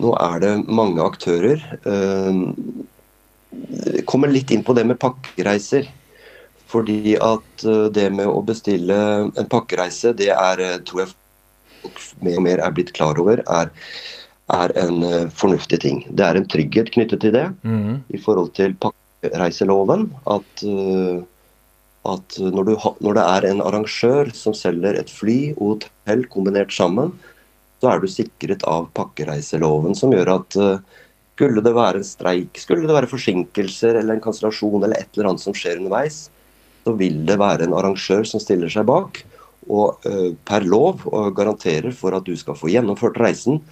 nå 0.00 0.14
er 0.16 0.40
det 0.40 0.52
mange 0.64 1.04
aktører. 1.04 1.60
Eh, 1.84 2.32
kommer 4.08 4.32
litt 4.32 4.50
inn 4.56 4.64
på 4.64 4.72
det 4.78 4.86
med 4.88 5.00
pakkereiser. 5.02 5.90
Fordi 6.72 7.18
at 7.20 7.66
eh, 7.68 7.92
det 7.92 8.08
med 8.16 8.28
å 8.30 8.40
bestille 8.46 8.96
en 9.28 9.52
pakkereise, 9.52 10.14
det 10.16 10.32
er, 10.32 10.64
tror 10.88 11.04
jeg 11.04 11.12
folk 11.84 11.98
mer 12.24 12.40
og 12.40 12.44
mer 12.48 12.64
er 12.64 12.72
blitt 12.72 12.94
klar 12.96 13.20
over, 13.20 13.44
er, 13.44 13.68
er 14.56 14.68
en 14.80 15.28
fornuftig 15.28 15.78
ting. 15.84 16.00
Det 16.08 16.24
er 16.24 16.40
en 16.40 16.48
trygghet 16.48 16.88
knyttet 16.96 17.20
til 17.20 17.36
det 17.36 17.46
mm. 17.68 18.00
i 18.16 18.18
forhold 18.24 18.56
til 18.56 18.72
pakkereiseloven. 18.80 20.08
At 20.24 20.64
at 22.04 22.36
når, 22.38 22.68
du, 22.68 22.74
når, 23.00 23.16
det 23.16 23.24
er 23.24 23.46
en 23.48 23.62
arrangør 23.64 24.30
som 24.36 24.56
selger 24.56 24.98
et 24.98 25.12
fly 25.12 25.38
og 25.54 25.78
hotell 25.78 26.26
kombinert 26.32 26.74
sammen, 26.74 27.14
så 27.80 27.92
er 27.92 28.02
du 28.02 28.08
sikret 28.10 28.64
av 28.68 28.90
pakkereiseloven, 28.96 29.96
som 29.96 30.12
gjør 30.12 30.34
at 30.36 30.58
uh, 30.60 31.00
skulle 31.34 31.64
det 31.64 31.74
være 31.76 32.00
en 32.00 32.06
streik, 32.06 32.60
skulle 32.60 32.88
det 32.88 32.96
være 32.96 33.10
forsinkelser 33.10 33.98
eller 34.00 34.16
en 34.16 34.24
kansellasjon 34.24 34.82
eller 34.82 35.00
et 35.00 35.08
eller 35.16 35.32
annet 35.32 35.44
som 35.44 35.56
skjer 35.56 35.80
underveis, 35.80 36.26
så 36.84 36.94
vil 36.98 37.22
det 37.28 37.38
være 37.40 37.66
en 37.66 37.76
arrangør 37.76 38.26
som 38.28 38.42
stiller 38.42 38.72
seg 38.72 38.86
bak 38.88 39.22
og 39.72 40.04
uh, 40.04 40.32
per 40.44 40.66
lov 40.68 41.06
og 41.08 41.32
garanterer 41.36 41.94
for 41.96 42.16
at 42.16 42.28
du 42.28 42.34
skal 42.36 42.58
få 42.58 42.68
gjennomført 42.72 43.16
reisen. 43.20 43.62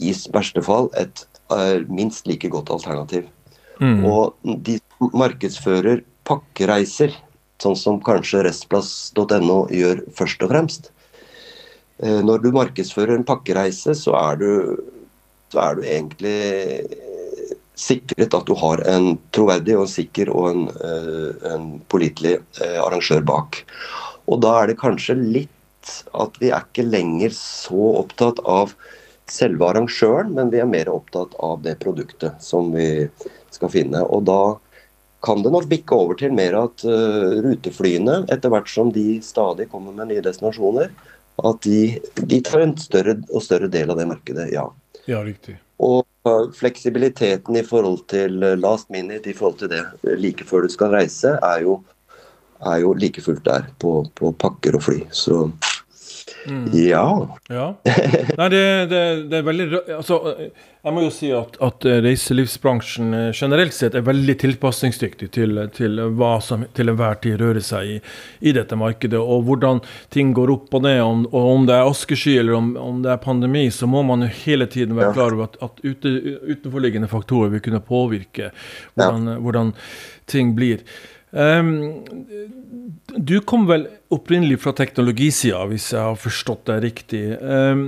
I 0.00 0.14
verste 0.32 0.64
fall 0.64 0.88
et 0.96 1.26
uh, 1.52 1.84
minst 1.92 2.28
like 2.28 2.48
godt 2.48 2.72
alternativ. 2.72 3.28
Mm. 3.80 4.04
Og 4.08 4.36
de 4.64 4.78
markedsfører 5.16 6.02
pakkereiser, 6.30 7.12
sånn 7.60 7.76
som 7.76 8.00
kanskje 8.06 8.46
Restplass.no 8.46 9.60
gjør 9.74 10.06
først 10.16 10.46
og 10.46 10.54
fremst. 10.54 10.90
Eh, 12.00 12.22
når 12.24 12.44
du 12.44 12.50
markedsfører 12.56 13.18
en 13.18 13.26
pakkereise, 13.28 13.94
så 13.98 14.16
er 14.16 14.40
du, 14.40 14.50
så 15.52 15.64
er 15.66 15.76
du 15.76 15.84
egentlig 15.84 16.38
sikret 17.80 18.34
at 18.36 18.46
du 18.48 18.54
har 18.60 18.82
en 18.88 19.14
troverdig 19.34 19.76
og 19.80 19.88
sikker 19.90 20.30
og 20.32 20.48
en, 20.50 20.62
eh, 20.84 21.52
en 21.52 21.66
pålitelig 21.92 22.38
eh, 22.60 22.78
arrangør 22.80 23.24
bak. 23.26 23.62
Og 24.30 24.40
da 24.44 24.56
er 24.60 24.70
det 24.70 24.80
kanskje 24.80 25.16
litt 25.18 25.92
at 26.12 26.36
vi 26.40 26.50
er 26.52 26.64
ikke 26.66 26.86
lenger 26.86 27.32
så 27.34 27.94
opptatt 28.02 28.40
av 28.44 28.74
selve 29.30 29.68
arrangøren, 29.70 30.34
men 30.36 30.50
vi 30.52 30.60
er 30.60 30.68
mer 30.68 30.90
opptatt 30.92 31.36
av 31.40 31.62
det 31.64 31.78
produktet 31.82 32.42
som 32.44 32.72
vi 32.74 33.08
skal 33.54 33.72
finne. 33.72 34.02
Og 34.12 34.26
da 34.28 34.58
kan 35.22 35.42
det 35.42 35.52
nok 35.52 35.68
bikke 35.68 35.96
over 35.96 36.18
til 36.18 36.34
mer 36.36 36.56
at 36.62 36.84
uh, 36.88 37.40
ruteflyene, 37.44 38.22
etter 38.32 38.52
hvert 38.52 38.70
som 38.72 38.92
de 38.94 39.20
stadig 39.24 39.68
kommer 39.72 39.94
med 39.96 40.10
nye 40.10 40.24
destinasjoner, 40.24 40.92
at 41.40 41.64
de, 41.64 41.98
de, 42.20 42.40
tar 42.44 42.64
en 42.64 42.76
større 42.80 43.16
og 43.28 43.44
større 43.44 43.70
del 43.72 43.92
av 43.92 44.00
det 44.00 44.08
markedet, 44.10 44.50
ja. 44.52 44.66
Ja, 45.08 45.22
riktig. 45.24 45.58
Og 45.80 46.04
uh, 46.28 46.48
fleksibiliteten 46.56 47.56
i 47.56 47.64
forhold 47.66 48.04
til 48.12 48.40
uh, 48.44 48.56
last 48.60 48.90
minute, 48.92 49.30
i 49.30 49.36
forhold 49.36 49.60
til 49.60 49.72
det 49.72 49.84
like 50.20 50.46
før 50.48 50.64
du 50.64 50.72
skal 50.72 50.92
reise, 50.96 51.36
er 51.36 51.66
jo, 51.66 51.80
er 52.64 52.80
jo 52.84 52.94
like 52.96 53.24
fullt 53.24 53.44
der 53.48 53.68
på, 53.80 54.02
på 54.16 54.32
pakker 54.40 54.76
og 54.76 54.86
fly. 54.88 55.02
Så 55.12 55.46
Mm. 56.46 56.66
Ja. 56.72 57.04
ja. 57.48 57.66
Nei, 58.38 58.48
det, 58.52 58.62
det, 58.90 59.00
det, 59.30 59.38
er 59.38 59.44
veldig 59.46 59.66
altså, 59.96 60.18
Jeg 60.84 60.94
må 60.96 61.04
jo 61.04 61.10
si 61.14 61.30
at, 61.36 61.58
at, 61.62 61.86
reiselivsbransjen 62.04 63.14
eh, 63.16 63.26
generelt 63.36 63.76
sett 63.76 63.96
er 63.98 64.06
veldig 64.06 64.36
tilpasningsdyktig 64.40 65.30
til, 65.36 65.62
til 65.76 66.00
hva 66.18 66.32
som 66.44 66.64
til 66.76 66.92
enhver 66.92 67.20
tid 67.24 67.38
rører 67.42 67.64
seg 67.64 67.94
i, 67.94 67.98
i, 68.40 68.54
dette 68.56 68.78
markedet. 68.80 69.20
Og 69.20 69.44
hvordan 69.48 69.82
ting 70.14 70.34
går 70.36 70.54
opp 70.56 70.74
og 70.78 70.86
ned. 70.86 71.00
Om, 71.04 71.26
og 71.30 71.52
om 71.54 71.68
det 71.68 71.76
er 71.76 71.90
askesky 71.90 72.36
eller 72.40 72.58
om, 72.58 72.72
om, 72.80 73.04
det 73.04 73.14
er 73.14 73.22
pandemi, 73.22 73.66
så 73.74 73.88
må 73.90 74.02
man 74.06 74.26
jo 74.26 74.32
hele 74.42 74.68
tiden 74.70 74.96
være 74.98 75.14
klar 75.16 75.36
over 75.36 75.50
at, 75.50 75.60
at 75.64 75.84
ute, 75.84 76.12
utenforliggende 76.48 77.10
faktorer 77.10 77.54
vil 77.54 77.64
kunne 77.64 77.84
påvirke 77.84 78.50
hvordan, 78.94 79.34
ja. 79.34 79.40
hvordan 79.40 79.74
ting 80.30 80.54
blir. 80.56 80.84
Um, 81.30 82.02
du 83.16 83.36
kom 83.46 83.68
vel 83.68 83.86
opprinnelig 84.10 84.58
fra 84.64 84.72
teknologisida, 84.74 85.60
hvis 85.70 85.92
jeg 85.94 86.02
har 86.02 86.18
forstått 86.18 86.64
deg 86.70 86.82
riktig. 86.88 87.22
Um, 87.38 87.84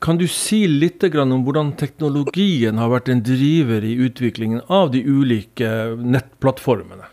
kan 0.00 0.20
du 0.20 0.24
si 0.30 0.64
litt 0.70 1.04
om 1.04 1.42
hvordan 1.44 1.74
teknologien 1.76 2.80
har 2.80 2.92
vært 2.94 3.10
en 3.12 3.20
driver 3.24 3.84
i 3.84 3.98
utviklingen 4.06 4.64
av 4.72 4.94
de 4.94 5.04
ulike 5.04 5.68
nettplattformene? 6.00 7.12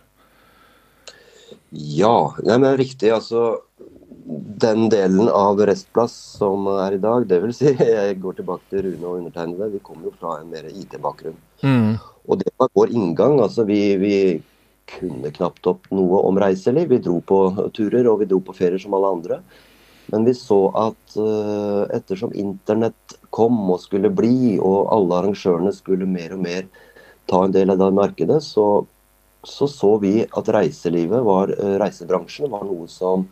Ja, 1.73 2.31
det 2.39 2.53
er 2.53 2.77
riktig. 2.77 3.11
Altså, 3.11 3.59
den 4.63 4.87
delen 4.93 5.27
av 5.27 5.59
Restplass 5.67 6.13
som 6.37 6.67
er 6.77 6.95
i 6.95 7.01
dag, 7.01 7.27
dvs. 7.27 7.59
Si, 7.59 7.75
jeg 7.97 8.21
går 8.23 8.39
tilbake 8.39 8.71
til 8.71 8.87
Rune 8.87 9.09
og 9.09 9.19
undertegnede, 9.19 9.71
vi 9.73 9.83
kommer 9.83 10.07
jo 10.07 10.15
fra 10.19 10.39
en 10.39 10.51
mer 10.53 10.69
IT-bakgrunn. 10.69 11.37
Mm. 11.65 11.95
Og 12.23 12.39
det 12.39 12.53
var 12.61 12.71
vår 12.77 12.93
inngang. 12.95 13.41
altså 13.43 13.65
vi, 13.67 13.81
vi 13.99 14.15
kunne 14.89 15.31
knapt 15.33 15.67
opp 15.69 15.89
noe 15.93 16.21
om 16.27 16.39
reiseliv. 16.39 16.89
Vi 16.91 17.01
dro 17.03 17.19
på 17.21 17.43
turer 17.75 18.07
og 18.09 18.21
vi 18.21 18.29
dro 18.29 18.41
på 18.43 18.55
ferier 18.57 18.81
som 18.81 18.95
alle 18.97 19.11
andre. 19.17 19.39
Men 20.11 20.25
vi 20.27 20.33
så 20.35 20.67
at 20.77 21.15
uh, 21.17 21.83
ettersom 21.95 22.33
internett 22.35 23.15
kom 23.33 23.55
og 23.71 23.79
skulle 23.81 24.11
bli, 24.13 24.57
og 24.59 24.91
alle 24.93 25.21
arrangørene 25.21 25.71
skulle 25.75 26.09
mer 26.09 26.35
og 26.35 26.43
mer 26.43 26.67
ta 27.31 27.45
en 27.45 27.55
del 27.55 27.71
av 27.71 27.79
det 27.79 27.93
markedet, 27.95 28.41
så 28.43 28.85
så, 29.43 29.67
så 29.67 29.97
vi 29.99 30.21
at 30.23 30.49
reiselivet 30.55 31.23
var, 31.25 31.51
uh, 31.51 31.73
reisebransjen 31.81 32.51
var 32.51 32.63
noe 32.63 32.87
som 32.87 33.25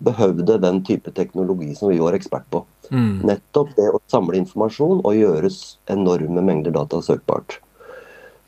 behøvde 0.00 0.56
den 0.62 0.80
type 0.84 1.12
teknologi 1.12 1.74
som 1.76 1.90
vi 1.92 1.98
var 2.00 2.16
ekspert 2.16 2.46
på. 2.52 2.62
Mm. 2.88 3.20
Nettopp 3.28 3.74
det 3.76 3.90
å 3.92 4.00
samle 4.08 4.38
informasjon 4.40 5.02
og 5.04 5.18
gjøres 5.18 5.58
enorme 5.92 6.40
mengder 6.44 6.72
data 6.74 7.02
søkbart. 7.04 7.58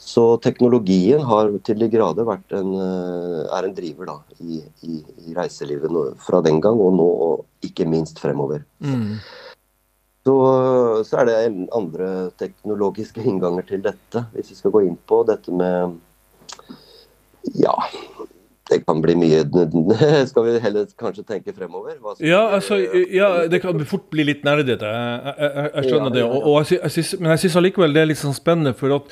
Så 0.02 0.24
teknologien 0.42 1.22
har 1.22 1.52
til 1.62 1.78
de 1.78 1.86
grader 1.92 2.26
vært 2.26 2.54
en, 2.58 2.72
eh, 2.74 3.42
er 3.54 3.68
en 3.68 3.74
driver 3.76 4.08
da, 4.08 4.16
i, 4.42 4.58
i, 4.82 4.98
i, 5.28 5.34
reiselivet 5.36 5.94
fra 6.18 6.40
den 6.42 6.58
gang 6.60 6.80
og 6.82 6.96
nå, 6.98 7.06
og 7.26 7.68
ikke 7.68 7.86
minst 7.86 8.18
fremover. 8.18 8.64
Mm. 8.82 9.20
Så, 10.26 10.34
så, 11.06 11.20
er 11.20 11.28
det 11.28 11.68
andre 11.74 12.08
teknologiske 12.38 13.22
innganger 13.22 13.66
til 13.66 13.82
dette, 13.82 14.24
hvis 14.34 14.50
vi 14.52 14.58
skal 14.58 14.74
gå 14.74 14.84
inn 14.88 14.98
på 15.06 15.22
dette 15.28 15.54
med 15.54 16.00
Ja, 17.58 17.74
det 18.72 18.80
kan 18.86 19.02
bli 19.04 19.14
mye 19.18 19.42
Skal 20.30 20.46
vi 20.46 20.58
heller 20.62 20.86
kanskje 20.98 21.24
tenke 21.28 21.52
fremover? 21.56 21.96
Ja, 22.24 22.48
altså, 22.56 22.78
ja, 23.12 23.46
det 23.50 23.60
kan 23.62 23.80
fort 23.88 24.08
bli 24.12 24.24
litt 24.26 24.44
nerdete. 24.46 24.88
Jeg, 24.88 25.34
jeg, 25.38 25.70
jeg, 25.74 25.88
skjønner 25.88 26.14
det. 26.14 26.24
Og, 26.24 26.46
og 26.50 26.72
jeg, 26.72 26.90
synes, 26.94 27.12
men 27.20 27.34
jeg 27.34 27.42
syns 27.44 27.58
allikevel 27.60 27.96
det 27.96 28.02
er 28.02 28.10
litt 28.10 28.20
sånn 28.20 28.36
spennende, 28.36 28.74
for 28.78 28.94
at 28.96 29.10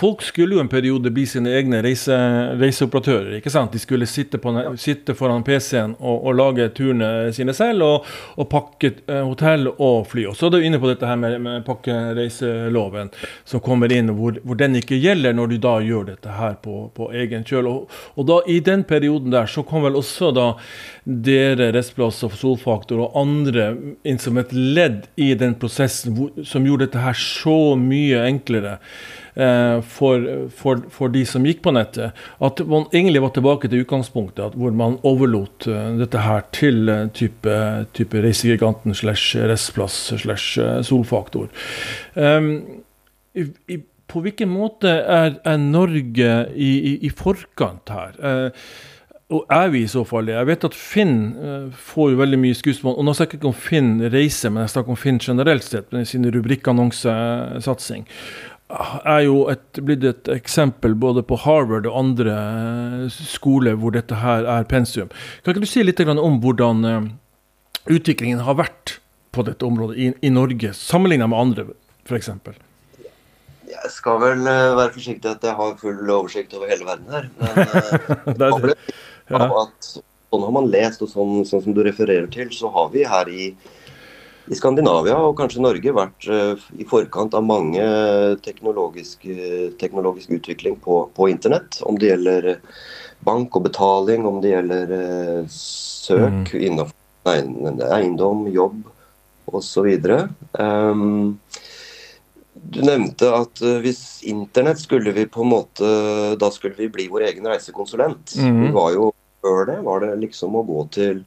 folk 0.00 0.24
skulle 0.26 0.56
jo 0.56 0.62
en 0.62 0.70
periode 0.70 1.12
bli 1.14 1.24
sine 1.28 1.52
egne 1.58 1.80
reise, 1.84 2.16
reiseoperatører. 2.60 3.38
ikke 3.38 3.52
sant? 3.52 3.72
De 3.74 3.82
skulle 3.82 4.08
sitte, 4.10 4.40
på, 4.42 4.52
sitte 4.80 5.16
foran 5.18 5.44
PC-en 5.46 5.96
og, 5.98 6.16
og, 6.16 6.30
lage 6.38 6.68
turene 6.76 7.32
sine 7.34 7.54
selv, 7.56 7.86
og, 7.86 8.08
og 8.38 8.50
pakke 8.52 8.92
eh, 9.06 9.24
hotell 9.24 9.70
og 9.72 10.06
fly. 10.10 10.28
Og 10.30 10.38
så 10.38 10.48
er 10.48 10.56
du 10.56 10.68
inne 10.68 10.80
på 10.82 10.90
dette 10.90 11.08
her 11.08 11.18
med, 11.20 11.38
med 11.44 11.66
pakkereiseloven 11.66 13.12
som 13.48 13.64
kommer 13.64 13.92
inn, 13.94 14.12
hvor, 14.18 14.38
hvor, 14.44 14.58
den 14.58 14.78
ikke 14.78 14.98
gjelder 15.00 15.36
når 15.36 15.54
du 15.54 15.58
da 15.62 15.78
gjør 15.84 16.10
dette 16.12 16.36
her 16.38 16.58
på, 16.62 16.88
på 16.94 17.10
egen 17.16 17.46
kjøl. 17.48 17.70
Og, 17.70 17.98
og 18.18 18.28
da 18.28 18.40
i 18.50 18.58
den 18.64 18.84
perioden 18.88 18.97
der 19.00 19.46
så 19.46 19.62
kom 19.62 19.84
vel 19.84 19.96
også 19.98 20.32
da 20.34 20.48
dere, 21.04 21.70
Restplass 21.72 22.22
og 22.26 22.34
Solfaktor 22.36 23.00
og 23.06 23.16
andre 23.16 23.70
inn 24.04 24.18
som 24.20 24.38
et 24.38 24.52
ledd 24.52 25.06
i 25.16 25.32
den 25.38 25.54
prosessen 25.60 26.14
hvor, 26.16 26.30
som 26.44 26.66
gjorde 26.66 26.86
dette 26.86 27.02
her 27.02 27.16
så 27.16 27.74
mye 27.80 28.26
enklere 28.28 28.78
eh, 29.34 29.80
for, 29.80 30.26
for, 30.54 30.82
for, 30.92 31.12
de 31.14 31.24
som 31.28 31.46
gikk 31.48 31.62
på 31.64 31.72
nettet. 31.72 32.16
At 32.44 32.60
man 32.68 32.88
egentlig 32.92 33.22
var 33.24 33.32
tilbake 33.36 33.70
til 33.70 33.84
utgangspunktet 33.86 34.56
hvor 34.58 34.74
man 34.76 34.98
overlot 35.08 35.68
uh, 35.70 35.94
dette 35.98 36.24
her 36.24 36.44
til 36.52 36.88
uh, 36.92 37.06
type, 37.16 37.58
type 37.96 38.24
Reisegiganten 38.24 38.96
slash 38.96 39.38
Restplass 39.48 40.12
slash 40.20 40.58
uh, 40.60 40.80
Solfaktor. 40.84 41.48
Um, 42.14 42.82
i, 43.38 43.46
i, 43.68 43.80
på 44.08 44.22
hvilken 44.24 44.50
måte 44.50 44.90
er, 45.04 45.36
er 45.44 45.58
Norge 45.60 46.32
i, 46.54 46.70
i, 46.92 46.94
i, 47.04 47.10
forkant 47.12 47.92
her? 47.92 48.16
Eh, 48.18 48.68
og 49.28 49.50
er 49.52 49.68
vi 49.74 49.82
i 49.84 49.90
så 49.90 50.06
fall 50.08 50.28
det? 50.28 50.38
Jeg 50.38 50.48
vet 50.48 50.62
at 50.64 50.76
Finn 50.76 51.16
uh, 51.36 51.80
får 51.92 52.14
veldig 52.16 52.38
mye 52.40 52.56
skuespill. 52.56 52.94
Og 52.94 53.04
nå 53.04 53.12
snakker 53.12 53.36
jeg 53.36 53.42
ikke 53.42 53.50
om 53.50 53.58
Finn 53.60 53.90
reise, 54.14 54.48
men 54.48 54.64
jeg 54.64 54.72
snakker 54.72 54.94
om 54.94 55.00
Finn 55.00 55.18
generelt 55.20 55.66
sett, 55.66 55.90
med 55.92 56.08
sin 56.08 56.24
rubrikkannonsesatsing. 56.32 58.06
Er 58.68 59.20
jo 59.26 59.42
et, 59.52 59.80
blitt 59.84 60.06
et 60.08 60.30
eksempel 60.32 60.96
både 60.96 61.20
på 61.28 61.36
Harvard 61.44 61.88
og 61.88 61.98
andre 62.00 62.38
uh, 63.04 63.04
skoler 63.12 63.76
hvor 63.80 63.92
dette 63.96 64.16
her 64.22 64.48
er 64.48 64.68
pensum. 64.68 65.12
Kan 65.42 65.52
ikke 65.52 65.66
du 65.66 65.72
si 65.74 65.84
litt 65.84 66.00
om 66.08 66.40
hvordan 66.40 66.88
uh, 66.88 67.10
utviklingen 67.84 68.40
har 68.48 68.56
vært 68.56 68.96
på 69.36 69.44
dette 69.44 69.68
området 69.68 70.00
i, 70.00 70.08
i 70.24 70.32
Norge, 70.32 70.72
sammenlignet 70.72 71.28
med 71.28 71.44
andre, 71.44 71.68
f.eks.? 72.08 72.32
Jeg 73.68 73.90
skal 73.92 74.20
vel 74.22 74.44
være 74.46 74.92
forsiktig 74.94 75.30
at 75.30 75.44
jeg 75.44 75.56
har 75.58 75.78
full 75.80 76.12
oversikt 76.14 76.54
over 76.56 76.70
hele 76.70 76.86
verden 76.88 77.10
her. 77.12 77.30
Men 77.38 78.38
det 78.38 78.48
er 78.48 78.68
det 78.70 78.76
ja. 79.28 79.48
at 79.62 79.90
sånn 80.28 80.44
har 80.44 80.54
man 80.54 80.70
lest, 80.72 81.02
og 81.04 81.10
sånn, 81.12 81.42
sånn, 81.48 81.64
som 81.64 81.76
du 81.76 81.82
refererer 81.84 82.28
til, 82.32 82.50
så 82.54 82.70
har 82.72 82.90
vi 82.92 83.04
her 83.08 83.30
i, 83.32 83.48
i 84.48 84.58
Skandinavia 84.58 85.16
og 85.20 85.36
kanskje 85.40 85.64
Norge 85.64 85.94
vært 85.96 86.28
uh, 86.32 86.68
i 86.80 86.86
forkant 86.88 87.36
av 87.36 87.46
mange 87.46 87.84
teknologisk, 88.44 89.28
teknologisk 89.80 90.32
utvikling 90.38 90.78
på, 90.84 91.02
på, 91.16 91.30
internett. 91.32 91.80
Om 91.88 92.00
det 92.00 92.12
gjelder 92.12 92.50
bank 93.26 93.56
og 93.56 93.66
betaling, 93.68 94.28
om 94.28 94.40
det 94.44 94.54
gjelder 94.54 94.94
søk 95.52 96.54
mm. 96.54 96.60
innenfor 96.60 96.94
eiendom, 97.28 98.46
jobb 98.52 98.84
osv. 99.48 99.88
Um, 100.52 101.38
du 102.68 102.82
nevnte 102.84 103.30
at 103.32 103.62
uh, 103.64 103.78
hvis 103.80 104.20
internett 104.28 104.80
skulle 104.80 105.14
vi 105.16 105.24
på 105.30 105.44
en 105.44 105.52
måte 105.54 105.88
Da 106.40 106.50
skulle 106.52 106.76
vi 106.76 106.90
bli 106.92 107.08
vår 107.08 107.24
egen 107.30 107.48
reisekonsulent. 107.48 108.34
Mm. 108.36 108.62
Vi 108.66 108.70
var 108.76 108.92
jo 108.96 109.10
før 109.42 109.68
det 109.70 109.76
var 109.86 110.02
det 110.04 110.14
liksom 110.20 110.56
å 110.58 110.64
gå 110.66 110.84
til 110.92 111.22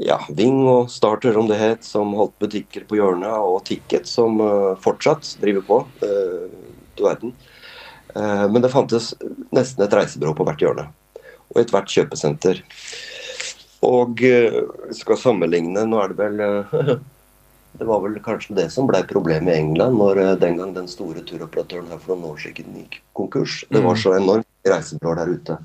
ja, 0.00 0.16
Ving 0.34 0.64
og 0.66 0.88
Starter, 0.90 1.36
om 1.38 1.46
det 1.50 1.58
het, 1.60 1.84
som 1.86 2.14
holdt 2.18 2.34
butikker 2.42 2.86
på 2.88 2.96
hjørnet, 2.98 3.30
og 3.30 3.60
Ticket, 3.68 4.08
som 4.10 4.40
uh, 4.42 4.74
fortsatt 4.82 5.36
driver 5.42 5.66
på. 5.68 5.80
Uh, 6.02 6.48
du 6.94 7.04
verden. 7.06 7.34
Men 8.14 8.62
det 8.62 8.68
fantes 8.70 9.08
nesten 9.50 9.82
et 9.82 9.94
reisebyrå 9.98 10.36
på 10.38 10.44
hvert 10.46 10.60
hjørne. 10.62 10.84
Og 11.50 11.56
i 11.58 11.64
ethvert 11.64 11.90
kjøpesenter. 11.90 12.60
Og 13.82 14.22
skal 14.94 15.18
sammenligne 15.18 15.82
Nå 15.90 15.98
er 15.98 16.12
det 16.12 16.20
vel 16.20 17.00
Det 17.74 17.86
var 17.88 18.04
vel 18.04 18.20
kanskje 18.22 18.54
det 18.54 18.68
som 18.70 18.86
ble 18.86 19.00
problemet 19.10 19.50
i 19.50 19.58
England 19.58 19.98
når 19.98 20.20
den 20.38 20.60
gang 20.60 20.74
den 20.76 20.86
store 20.90 21.24
turoperatøren 21.26 21.90
her 21.90 21.98
for 21.98 22.14
noen 22.14 22.36
år 22.36 22.42
siden 22.44 22.76
gikk 22.78 23.00
konkurs. 23.18 23.64
Det 23.66 23.82
var 23.82 23.96
mm. 23.98 24.02
så 24.04 24.12
enormt 24.14 24.70
reisebyråer 24.70 25.20
der 25.20 25.32
ute. 25.34 25.56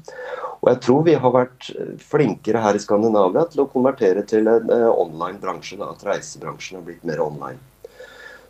Og 0.59 0.71
jeg 0.73 0.79
tror 0.83 1.03
vi 1.05 1.15
har 1.23 1.33
vært 1.35 1.69
flinkere 2.09 2.63
her 2.63 2.75
i 2.75 2.81
Skandinavia 2.83 3.45
til 3.51 3.63
å 3.63 3.69
konvertere 3.71 4.25
til 4.27 4.49
en 4.51 4.71
uh, 4.73 4.89
online-bransje. 4.91 5.77
At 5.85 6.03
reisebransjen 6.07 6.79
har 6.79 6.87
blitt 6.87 7.05
mer 7.07 7.21
online. 7.23 7.61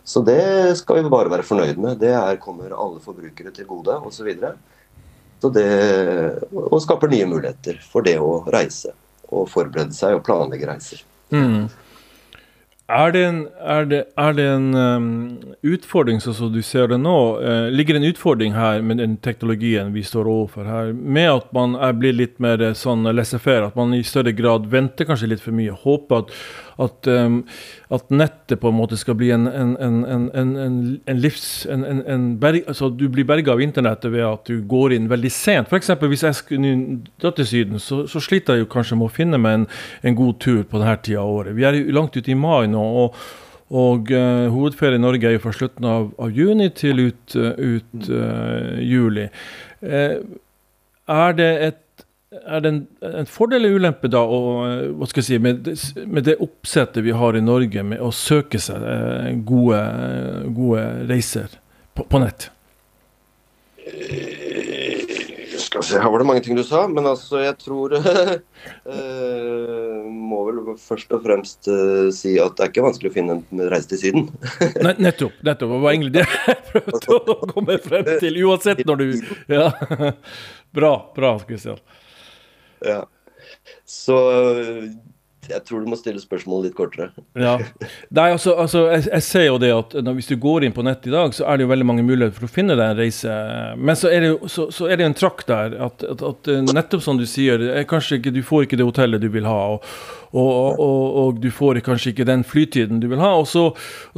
Så 0.10 0.24
det 0.26 0.78
skal 0.80 1.04
vi 1.04 1.12
bare 1.12 1.30
være 1.30 1.45
fornøyd 1.45 1.78
med. 1.78 2.00
Det 2.02 2.15
er, 2.17 2.39
kommer 2.41 2.74
alle 2.74 3.04
forbrukere 3.04 3.54
til 3.54 3.67
gode 3.69 3.93
osv. 4.00 4.15
Så, 4.15 4.26
videre. 4.26 4.56
så 5.43 5.52
det 5.54 5.67
og 6.50 6.80
skaper 6.82 7.12
nye 7.12 7.28
muligheter 7.30 7.78
for 7.91 8.08
det 8.08 8.15
å 8.17 8.39
reise. 8.50 8.95
Og 9.30 9.45
forberede 9.52 9.93
seg 9.93 10.17
og 10.17 10.24
planlegge 10.26 10.72
reiser. 10.72 11.06
Mm. 11.30 11.67
Er 12.89 13.12
det 13.13 13.21
en, 13.21 13.39
er 13.62 13.84
det, 13.86 13.97
er 14.17 14.32
det 14.34 14.45
en 14.49 14.69
um, 14.73 15.10
utfordring, 15.62 16.17
sånn 16.23 16.34
som 16.34 16.49
du 16.49 16.63
ser 16.65 16.88
det 16.89 16.97
nå? 16.97 17.17
Uh, 17.38 17.67
ligger 17.69 17.93
det 17.93 18.02
en 18.02 18.10
utfordring 18.10 18.56
her 18.58 18.82
med 18.82 18.97
den 18.97 19.13
teknologien 19.21 19.91
vi 19.93 20.02
står 20.02 20.25
overfor 20.25 20.65
her, 20.65 20.89
med 20.97 21.30
at 21.36 21.52
man 21.54 21.78
blitt 22.02 22.17
litt 22.17 22.41
mer 22.41 22.63
eh, 22.65 22.73
sånn 22.73 23.06
laissez-faire, 23.13 23.69
at 23.69 23.78
man 23.78 23.93
i 23.93 24.02
større 24.02 24.34
grad 24.34 24.65
venter 24.73 25.06
kanskje 25.06 25.30
litt 25.30 25.45
for 25.45 25.54
mye? 25.54 25.75
Håper 25.84 26.23
at 26.23 26.34
at, 26.79 27.07
um, 27.07 27.41
at, 27.91 28.05
nettet 28.09 28.59
på 28.61 28.71
en 28.71 28.77
måte 28.77 28.97
skal 28.99 29.17
bli 29.19 29.31
en, 29.35 29.47
en, 29.47 29.73
en, 29.79 30.45
en 30.63 31.19
livs... 31.19 31.67
Berg, 32.39 32.61
altså 32.67 32.89
Du 32.89 33.07
blir 33.11 33.27
berga 33.27 33.53
av 33.53 33.63
internettet 33.63 34.13
ved 34.13 34.25
at 34.25 34.47
du 34.47 34.63
går 34.69 34.95
inn 34.95 35.09
veldig 35.11 35.31
sent. 35.33 35.69
F.eks. 35.71 35.91
hvis 35.99 36.25
jeg 36.27 36.39
skulle 36.39 36.73
dra 37.21 37.33
til 37.35 37.49
Syden, 37.49 37.83
så, 37.83 38.05
så, 38.07 38.23
sliter 38.23 38.55
jeg 38.55 38.65
jo 38.65 38.71
kanskje 38.71 38.99
med 38.99 39.09
å 39.09 39.13
finne 39.13 39.41
meg 39.41 39.65
en, 39.65 40.17
god 40.19 40.39
tur 40.43 40.63
på 40.67 40.81
denne 40.81 40.97
tida 41.03 41.21
av 41.23 41.35
året. 41.41 41.55
Vi 41.57 41.67
er 41.67 41.77
jo 41.79 41.95
langt 41.95 42.17
ute 42.17 42.31
i 42.31 42.39
mai 42.39 42.67
nå. 42.71 42.87
og 43.03 43.21
og 43.69 44.09
uh, 44.09 44.47
hovedferie 44.49 44.97
i 44.97 45.01
Norge 45.01 45.27
er 45.29 45.35
jo 45.35 45.43
fra 45.43 45.51
slutten 45.53 45.85
av, 45.85 46.07
av 46.17 46.31
juni 46.33 46.71
til 46.73 47.03
ut, 47.03 47.35
uh, 47.37 47.53
ut 47.53 48.07
uh, 48.09 48.79
juli. 48.81 49.27
er 51.09 51.35
det 51.37 51.51
et 51.67 51.77
er 52.29 52.61
det 52.61 52.69
en, 52.69 52.81
en, 53.09 53.25
fordel 53.29 53.63
eller 53.63 53.79
ulempe 53.79 54.09
da, 54.11 54.21
og, 54.21 54.93
hva 54.99 55.09
skal 55.09 55.23
jeg 55.23 55.27
si, 55.29 55.39
med, 55.41 55.69
med, 56.05 56.27
det 56.27 56.37
oppsettet 56.43 57.05
vi 57.05 57.15
har 57.15 57.37
i 57.37 57.41
Norge 57.41 57.83
med 57.85 58.03
å 58.05 58.11
søke 58.13 58.61
seg 58.61 58.85
eh, 58.85 59.31
gode, 59.47 59.81
gode 60.53 60.85
reiser 61.09 61.57
på, 61.97 62.05
på 62.05 62.21
nett? 62.21 62.51
Eh, 63.89 64.39
skal 65.69 65.83
se, 65.83 65.99
Her 66.01 66.09
var 66.09 66.19
det 66.21 66.27
mange 66.29 66.41
ting 66.45 66.57
du 66.57 66.63
sa, 66.65 66.85
men 66.89 67.07
altså 67.07 67.41
jeg 67.43 67.55
tror 67.61 67.93
uh, 67.97 68.31
Må 70.29 70.41
vel 70.47 70.73
først 70.81 71.13
og 71.15 71.23
fremst 71.25 71.69
uh, 71.69 72.09
si 72.15 72.35
at 72.41 72.57
det 72.57 72.65
er 72.65 72.71
ikke 72.71 72.85
vanskelig 72.85 73.11
å 73.11 73.15
finne 73.15 73.37
en 73.39 73.63
reise 73.71 73.91
til 73.91 74.01
Syden. 74.01 74.27
Nei, 74.85 74.95
nettopp. 75.01 75.37
nettopp, 75.45 75.73
Det 75.75 75.81
var 75.85 75.93
egentlig 75.93 76.13
det 76.17 76.25
jeg 76.25 76.59
prøvde 76.71 77.19
å 77.19 77.37
komme 77.53 77.77
frem 77.83 78.11
til, 78.21 78.41
uansett 78.47 78.83
når 78.87 79.01
du 79.01 79.07
ja. 79.57 79.69
Bra, 80.75 80.93
bra, 81.15 81.33
Kristian. 81.47 81.79
Ja. 82.85 83.03
Så 83.87 84.17
jeg 85.49 85.63
tror 85.65 85.81
du 85.81 85.89
må 85.89 85.97
stille 85.97 86.21
spørsmålet 86.21 86.69
litt 86.69 86.77
kortere. 86.77 87.09
ja. 87.45 87.55
Nei, 88.15 88.27
altså, 88.35 88.53
altså 88.59 88.85
jeg, 88.91 89.05
jeg, 89.07 89.25
ser 89.25 89.45
jo 89.47 89.57
det 89.61 89.71
at 89.73 89.95
når, 90.05 90.17
hvis 90.19 90.29
du 90.29 90.35
går 90.41 90.65
inn 90.65 90.75
på 90.75 90.85
nett 90.85 91.07
i 91.09 91.13
dag, 91.13 91.33
så 91.35 91.47
er 91.47 91.57
det 91.57 91.65
jo 91.65 91.71
veldig 91.71 91.87
mange 91.89 92.05
muligheter 92.05 92.35
for 92.37 92.49
å 92.49 92.51
finne 92.51 92.77
deg 92.77 92.93
en 92.93 92.99
reise. 92.99 93.37
Men 93.79 93.97
så 93.99 94.11
er 94.13 94.25
det 94.25 94.31
jo 94.31 94.51
så, 94.51 94.67
så 94.75 94.89
er 94.89 94.99
det 94.99 95.07
en 95.09 95.17
trakk 95.17 95.45
der 95.49 95.77
at, 95.87 96.05
at, 96.05 96.23
at, 96.31 96.51
eh, 96.51 96.61
nettopp 96.69 97.05
som 97.05 97.19
du 97.19 97.25
sier, 97.29 97.63
kanskje 97.89 98.19
ikke, 98.19 98.35
du 98.35 98.43
får 98.45 98.67
ikke 98.67 98.79
det 98.81 98.89
hotellet 98.89 99.25
du 99.25 99.29
vil 99.33 99.49
ha. 99.49 99.57
og, 99.73 99.89
og, 100.29 100.77
og, 100.77 101.03
og 101.23 101.41
du 101.41 101.49
får 101.53 101.81
kanskje 101.85 102.13
ikke 102.13 102.29
den 102.29 102.45
flytiden 102.45 103.01
du 103.01 103.09
vil 103.11 103.23
ha. 103.23 103.33
Og 103.39 103.49
så, 103.49 103.69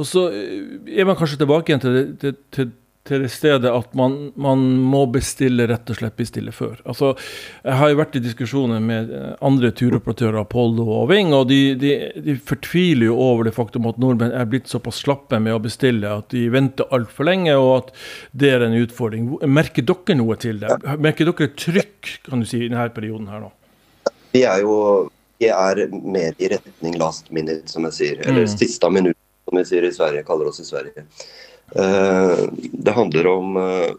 så 0.04 0.28
er 0.32 1.08
man 1.08 1.18
kanskje 1.18 1.40
tilbake 1.44 1.72
igjen 1.72 1.84
til, 1.86 2.00
til, 2.20 2.38
til 2.52 2.72
til 3.08 3.24
det 3.24 3.32
stedet 3.34 3.70
at 3.70 3.94
man, 3.98 4.30
man, 4.38 4.60
må 4.78 5.02
bestille, 5.10 5.66
rett 5.66 5.90
og 5.90 5.98
slett 5.98 6.14
bestille 6.18 6.52
før. 6.54 6.76
Altså, 6.86 7.12
jeg 7.64 7.78
har 7.80 7.90
jo 7.90 7.98
vært 7.98 8.18
i 8.18 8.22
diskusjoner 8.22 8.82
med 8.84 9.10
eh, 9.16 9.32
andre 9.42 9.72
turoperatører, 9.74 10.38
Apollo 10.44 10.86
og 11.00 11.08
Ving, 11.10 11.32
og 11.34 11.48
de, 11.50 11.60
de, 11.78 11.94
de, 12.22 12.36
fortviler 12.38 13.08
jo 13.08 13.16
over 13.18 13.48
det 13.48 13.54
faktum 13.56 13.88
at 13.90 13.98
nordmenn 14.02 14.34
er 14.38 14.46
blitt 14.50 14.70
såpass 14.70 15.02
slappe 15.02 15.40
med 15.42 15.56
å 15.56 15.62
bestille 15.62 16.12
at 16.22 16.30
de 16.34 16.44
venter 16.54 16.94
altfor 16.94 17.26
lenge, 17.26 17.56
og 17.58 17.72
at 17.80 17.90
det 18.38 18.54
er 18.54 18.66
en 18.68 18.78
utfordring. 18.78 19.32
Merker 19.50 19.86
dere 19.88 20.18
noe 20.20 20.38
til 20.38 20.62
det? 20.62 20.78
Merker 21.02 21.32
dere 21.32 21.50
trykk 21.58 22.14
kan 22.28 22.42
du 22.42 22.46
si, 22.46 22.62
i 22.62 22.70
denne 22.70 22.86
perioden 22.94 23.26
her 23.32 23.42
nå? 23.42 23.50
Vi 24.32 24.46
er 24.48 24.62
jo 24.62 24.76
vi 25.42 25.48
er 25.50 25.88
mer 25.90 26.36
i 26.38 26.48
retning 26.52 26.94
last 27.00 27.32
minute, 27.34 27.66
som 27.66 27.82
jeg 27.88 27.96
sier. 27.96 28.20
Eller 28.22 28.46
mm. 28.46 28.52
siste 28.52 28.90
minutt, 28.94 29.18
som 29.48 29.58
vi 29.58 29.64
sier 29.66 29.86
i 29.88 29.90
Sverige, 29.90 30.22
kaller 30.28 30.52
oss 30.52 30.62
i 30.62 30.66
Sverige. 30.66 31.02
Eh, 31.74 32.38
det 32.72 32.92
handler 32.92 33.26
om 33.26 33.56
eh, 33.56 33.90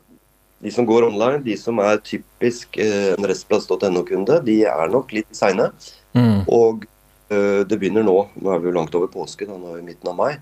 de 0.60 0.72
som 0.72 0.86
går 0.86 1.08
online, 1.10 1.44
de 1.44 1.58
som 1.58 1.80
er 1.84 1.98
typisk 2.08 2.78
uh, 2.80 3.10
en 3.18 3.26
restplass.no-kunde, 3.28 4.38
de 4.46 4.62
er 4.64 4.92
nok 4.94 5.12
litt 5.12 5.28
seine. 5.36 5.74
Mm. 6.16 6.46
Og 6.48 6.86
det 7.34 7.80
begynner 7.82 8.06
nå. 8.06 8.14
Nå 8.38 8.52
er 8.54 8.62
vi 8.62 8.70
jo 8.70 8.76
langt 8.76 8.94
over 8.96 9.10
påske, 9.12 9.48
da, 9.50 9.58
nå 9.58 9.74
er 9.74 9.82
vi 9.82 9.88
midten 9.90 10.12
av 10.12 10.16
mai. 10.16 10.38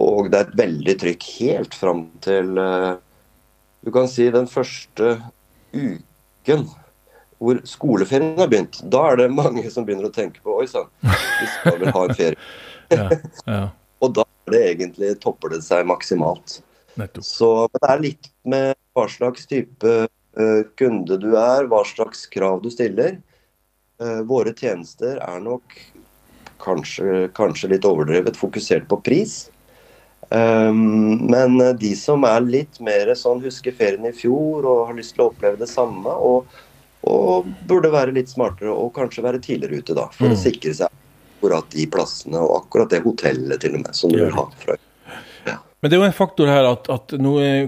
Og 0.00 0.30
det 0.32 0.38
er 0.38 0.46
et 0.46 0.56
veldig 0.58 0.94
trykk 1.02 1.26
helt 1.36 1.76
fram 1.76 2.02
til 2.24 2.54
Du 3.84 3.92
kan 3.92 4.08
si 4.08 4.30
den 4.32 4.48
første 4.48 5.12
uken 5.76 6.64
hvor 7.36 7.60
skoleferien 7.68 8.38
har 8.40 8.48
begynt. 8.48 8.80
Da 8.82 9.10
er 9.12 9.20
det 9.20 9.30
mange 9.36 9.68
som 9.70 9.84
begynner 9.86 10.08
å 10.08 10.14
tenke 10.14 10.40
på 10.42 10.56
Oi 10.56 10.66
sann, 10.70 10.88
vi 11.04 11.50
skal 11.58 11.82
vel 11.82 11.92
ha 11.92 12.06
en 12.06 12.16
ferie. 12.16 12.40
ja, 12.96 13.10
ja. 13.44 13.66
Det 14.54 14.62
egentlig, 14.70 15.14
topper 15.22 15.54
det 15.54 15.62
seg 15.66 15.86
maksimalt. 15.88 16.60
Nettopp. 16.96 17.24
Så 17.24 17.50
det 17.76 17.88
er 17.90 18.02
litt 18.02 18.30
med 18.48 18.74
hva 18.96 19.06
slags 19.12 19.48
type 19.50 19.96
uh, 20.06 20.62
kunde 20.80 21.18
du 21.20 21.32
er, 21.36 21.68
hva 21.68 21.82
slags 21.88 22.24
krav 22.32 22.62
du 22.64 22.70
stiller. 22.72 23.18
Uh, 24.00 24.22
våre 24.28 24.54
tjenester 24.56 25.20
er 25.20 25.42
nok 25.44 25.76
kanskje, 26.62 27.28
kanskje, 27.36 27.74
litt 27.74 27.84
overdrevet 27.88 28.38
fokusert 28.38 28.88
på 28.88 29.00
pris. 29.04 29.36
Um, 30.30 31.28
men 31.30 31.58
de 31.78 31.92
som 31.98 32.24
er 32.26 32.42
litt 32.42 32.80
mer 32.82 33.12
sånn 33.14 33.44
husker 33.44 33.76
ferien 33.76 34.08
i 34.08 34.14
fjor 34.16 34.66
og 34.66 34.86
har 34.88 34.96
lyst 34.96 35.14
til 35.14 35.26
å 35.26 35.30
oppleve 35.30 35.60
det 35.60 35.68
samme, 35.70 36.10
og, 36.10 36.48
og 37.06 37.46
burde 37.68 37.92
være 37.92 38.16
litt 38.16 38.32
smartere 38.32 38.72
og 38.72 38.94
kanskje 38.96 39.26
være 39.26 39.42
tidligere 39.44 39.84
ute 39.84 39.98
da, 39.98 40.08
for 40.16 40.32
mm. 40.32 40.34
å 40.34 40.40
sikre 40.40 40.74
seg 40.80 41.02
akkurat 41.36 41.70
de 41.76 41.86
plassene 41.92 42.42
og 42.42 42.62
akkurat 42.62 42.90
det 42.96 43.04
hotellet 43.04 43.62
til 43.62 43.78
og 43.78 43.86
med 43.86 43.94
som 43.94 44.12
du 44.12 44.22
vil 44.24 44.34
ha 44.34 44.48
fra 44.64 44.80
men 45.86 45.90
det 45.92 45.96
er 45.98 46.00
jo 46.00 46.06
en 46.08 46.16
faktor 46.16 46.48
her 46.50 46.66
at, 46.66 46.88
at 46.90 47.12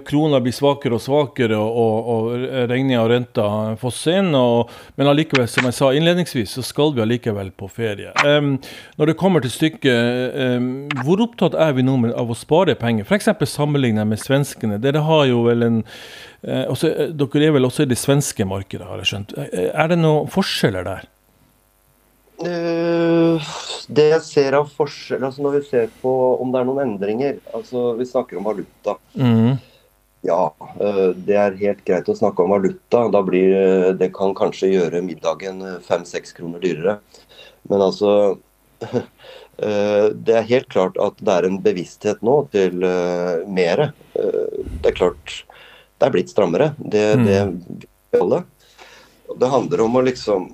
krona 0.09 0.40
blir 0.42 0.54
svakere 0.57 0.96
og 0.96 1.02
svakere, 1.04 1.54
og, 1.54 1.76
og, 1.78 2.31
og 2.33 2.46
regninga 2.66 3.02
og 3.02 3.11
renta 3.12 3.44
fosser 3.78 4.22
inn. 4.22 4.33
Og, 4.35 4.72
men 4.98 5.11
allikevel, 5.11 5.46
som 5.46 5.68
jeg 5.68 5.76
sa 5.76 5.90
innledningsvis, 5.94 6.57
så 6.57 6.64
skal 6.66 6.94
vi 6.96 7.04
allikevel 7.04 7.52
på 7.54 7.68
ferie. 7.70 8.11
Um, 8.24 8.57
når 8.98 9.12
det 9.12 9.16
kommer 9.20 9.44
til 9.44 9.52
stykket, 9.54 10.35
um, 10.57 10.70
hvor 11.04 11.22
opptatt 11.28 11.54
er 11.54 11.76
vi 11.76 11.85
nå 11.87 11.94
av 12.11 12.33
å 12.33 12.38
spare 12.38 12.74
penger? 12.81 13.07
F.eks. 13.07 13.28
sammenlignet 13.52 14.09
med 14.09 14.18
svenskene. 14.24 14.81
Dere 14.83 15.04
har 15.07 15.28
jo 15.28 15.44
vel 15.46 15.68
en 15.68 15.78
uh, 15.85 16.64
også, 16.72 16.90
Dere 17.12 17.52
er 17.52 17.54
vel 17.54 17.68
også 17.68 17.85
i 17.85 17.92
det 17.92 18.00
svenske 18.00 18.48
markedet, 18.48 18.88
har 18.88 19.04
jeg 19.04 19.12
skjønt. 19.12 19.37
Er 19.54 19.92
det 19.94 20.00
noen 20.02 20.33
forskjeller 20.33 20.90
der? 20.90 21.07
Uh, 22.38 23.42
det 23.90 24.05
jeg 24.12 24.22
ser 24.22 24.55
av 24.55 24.68
forskjell 24.70 25.24
altså 25.27 25.42
Når 25.42 25.55
vi 25.57 25.62
ser 25.66 25.88
på 25.98 26.11
om 26.38 26.53
det 26.55 26.61
er 26.61 26.68
noen 26.68 26.85
endringer 26.85 27.40
altså 27.51 27.96
Vi 27.98 28.07
snakker 28.07 28.38
om 28.38 28.46
valuta. 28.46 28.94
Mm. 29.18 29.57
Ja, 30.22 30.44
uh, 30.79 31.09
det 31.18 31.35
er 31.35 31.59
helt 31.59 31.83
greit 31.87 32.11
å 32.11 32.14
snakke 32.18 32.44
om 32.44 32.55
valuta. 32.55 33.09
Da 33.11 33.24
blir 33.27 33.57
uh, 33.57 33.90
Det 33.98 34.12
kan 34.14 34.37
kanskje 34.38 34.70
gjøre 34.70 35.03
middagen 35.03 35.64
fem-seks 35.87 36.37
kroner 36.38 36.62
dyrere. 36.62 36.98
Men 37.70 37.88
altså 37.88 38.38
Det 39.59 40.35
er 40.38 40.44
helt 40.46 40.68
klart 40.70 40.94
at 41.03 41.16
det 41.18 41.33
er 41.35 41.46
en 41.48 41.57
bevissthet 41.59 42.20
nå 42.22 42.35
til 42.53 42.77
mere. 43.51 43.88
Det 44.14 44.92
er 44.92 44.94
klart 44.94 45.33
det 45.98 46.07
er 46.07 46.12
blitt 46.14 46.31
strammere. 46.31 46.68
Det, 46.79 47.03
mm. 47.18 47.24
det 47.27 48.20
alle. 48.20 48.44
Det 49.35 49.51
handler 49.51 49.83
om 49.83 49.98
å 49.98 50.05
liksom 50.07 50.46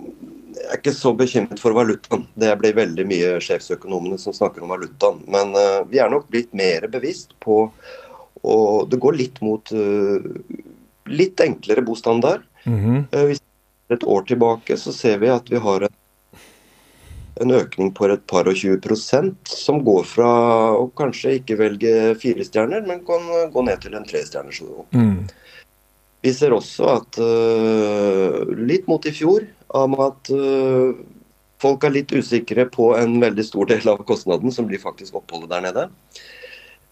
jeg 0.54 0.70
er 0.70 0.80
ikke 0.80 0.94
så 0.94 1.12
bekymret 1.16 1.60
for 1.62 1.74
valutaen. 1.76 2.24
Det 2.38 2.52
blir 2.60 2.76
veldig 2.76 3.06
mye 3.08 3.32
sjefsøkonomene 3.42 4.18
som 4.20 4.34
snakker 4.36 4.64
om 4.64 4.72
valutaen. 4.74 5.20
Men 5.30 5.54
uh, 5.56 5.82
vi 5.90 6.00
er 6.02 6.12
nok 6.12 6.28
blitt 6.32 6.54
mer 6.56 6.86
bevisst 6.92 7.34
på 7.44 7.66
Og 8.44 8.90
det 8.90 9.00
går 9.00 9.16
litt 9.16 9.40
mot 9.40 9.72
uh, 9.72 10.20
litt 11.08 11.40
enklere 11.40 11.82
bostandard. 11.82 12.42
Mm 12.64 12.78
-hmm. 12.80 13.04
uh, 13.16 13.24
hvis 13.26 13.40
et 13.88 14.04
år 14.04 14.22
tilbake 14.22 14.76
så 14.76 14.92
ser 14.92 15.18
vi 15.18 15.28
at 15.28 15.50
vi 15.50 15.56
har 15.56 15.82
en, 15.82 15.94
en 17.40 17.50
økning 17.50 17.92
på 17.92 18.08
et 18.08 18.26
par 18.26 18.48
og 18.48 18.56
20 18.56 18.80
prosent, 18.80 19.48
som 19.48 19.84
går 19.84 20.04
fra 20.04 20.30
å 20.72 20.90
kanskje 20.96 21.38
ikke 21.40 21.58
velge 21.58 22.14
fire 22.20 22.44
stjerner, 22.44 22.86
men 22.86 23.04
kan 23.04 23.50
gå 23.52 23.62
ned 23.62 23.80
til 23.80 23.94
en 23.94 24.04
trestjerners. 24.04 24.62
Mm. 24.92 25.28
Vi 26.22 26.32
ser 26.32 26.52
også 26.52 26.84
at 26.88 27.18
litt 28.56 28.88
mot 28.88 29.06
i 29.06 29.12
fjor 29.12 29.44
om 29.74 29.96
at 30.04 30.30
uh, 30.30 30.94
folk 31.62 31.86
er 31.86 31.96
litt 31.96 32.14
usikre 32.14 32.66
på 32.70 32.92
en 32.98 33.18
veldig 33.22 33.46
stor 33.46 33.70
del 33.70 33.88
av 33.90 34.04
kostnaden, 34.06 34.52
som 34.54 34.68
blir 34.70 34.82
faktisk 34.82 35.18
oppholdet 35.20 35.52
der 35.54 35.64
nede. 35.68 35.88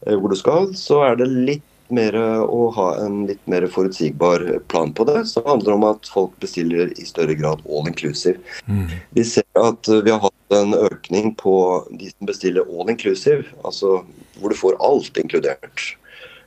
Uh, 0.06 0.16
hvor 0.16 0.32
du 0.32 0.38
skal. 0.38 0.72
Så 0.78 1.02
er 1.06 1.20
det 1.20 1.30
litt 1.30 1.68
mer 1.92 2.16
å 2.16 2.70
ha 2.72 2.86
en 3.02 3.26
litt 3.28 3.42
mer 3.50 3.66
forutsigbar 3.70 4.44
plan 4.72 4.92
på 4.96 5.04
det. 5.08 5.24
Som 5.28 5.46
handler 5.46 5.76
om 5.76 5.86
at 5.90 6.08
folk 6.08 6.34
bestiller 6.42 6.92
i 6.96 7.06
større 7.06 7.36
grad 7.38 7.62
all 7.68 7.88
inclusive. 7.90 8.40
Mm. 8.66 8.88
Vi 9.18 9.24
ser 9.28 9.46
at 9.60 9.88
vi 9.88 10.10
har 10.10 10.22
hatt 10.24 10.56
en 10.56 10.74
økning 10.78 11.34
på 11.40 11.54
de 11.90 12.10
som 12.12 12.28
bestiller 12.28 12.68
all 12.68 12.92
inclusive, 12.92 13.44
altså 13.64 14.00
hvor 14.40 14.52
du 14.52 14.58
får 14.58 14.78
alt 14.84 15.20
inkludert 15.20 15.84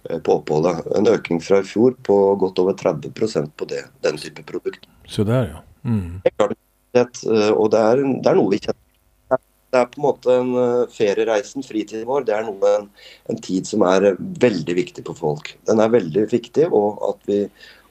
eh, 0.09 0.19
på 0.19 0.39
oppholdet. 0.39 0.83
En 0.97 1.09
økning 1.09 1.41
fra 1.43 1.61
i 1.61 1.67
fjor 1.67 1.95
på 2.05 2.17
godt 2.41 2.59
over 2.63 2.77
30% 2.81 3.53
på 3.55 3.69
det, 3.69 3.85
den 4.05 4.19
type 4.21 4.43
produkt. 4.49 4.89
Så 5.07 5.23
der, 5.27 5.49
ja. 5.53 5.63
Mm. 5.85 6.21
Eh, 6.25 7.51
og 7.51 7.69
det 7.71 7.81
er, 7.81 8.01
det 8.01 8.31
er, 8.31 8.37
noe 8.37 8.51
vi 8.53 8.61
kjenner. 8.63 8.81
Det 9.75 9.81
er 9.81 9.87
på 9.91 9.99
en 9.99 10.05
måte 10.05 10.35
en 10.39 10.51
eh, 10.61 10.91
feriereisen, 10.93 11.65
fritiden 11.67 12.07
vår, 12.07 12.25
det 12.27 12.35
er 12.37 12.45
noe, 12.47 12.73
en, 12.79 12.89
en, 13.31 13.39
tid 13.43 13.67
som 13.69 13.83
er 13.87 14.13
veldig 14.17 14.77
viktig 14.77 15.05
for 15.07 15.19
folk. 15.19 15.53
Den 15.67 15.83
er 15.83 15.93
veldig 15.93 16.27
viktig, 16.31 16.69
og 16.71 17.01
at 17.11 17.29
vi 17.29 17.43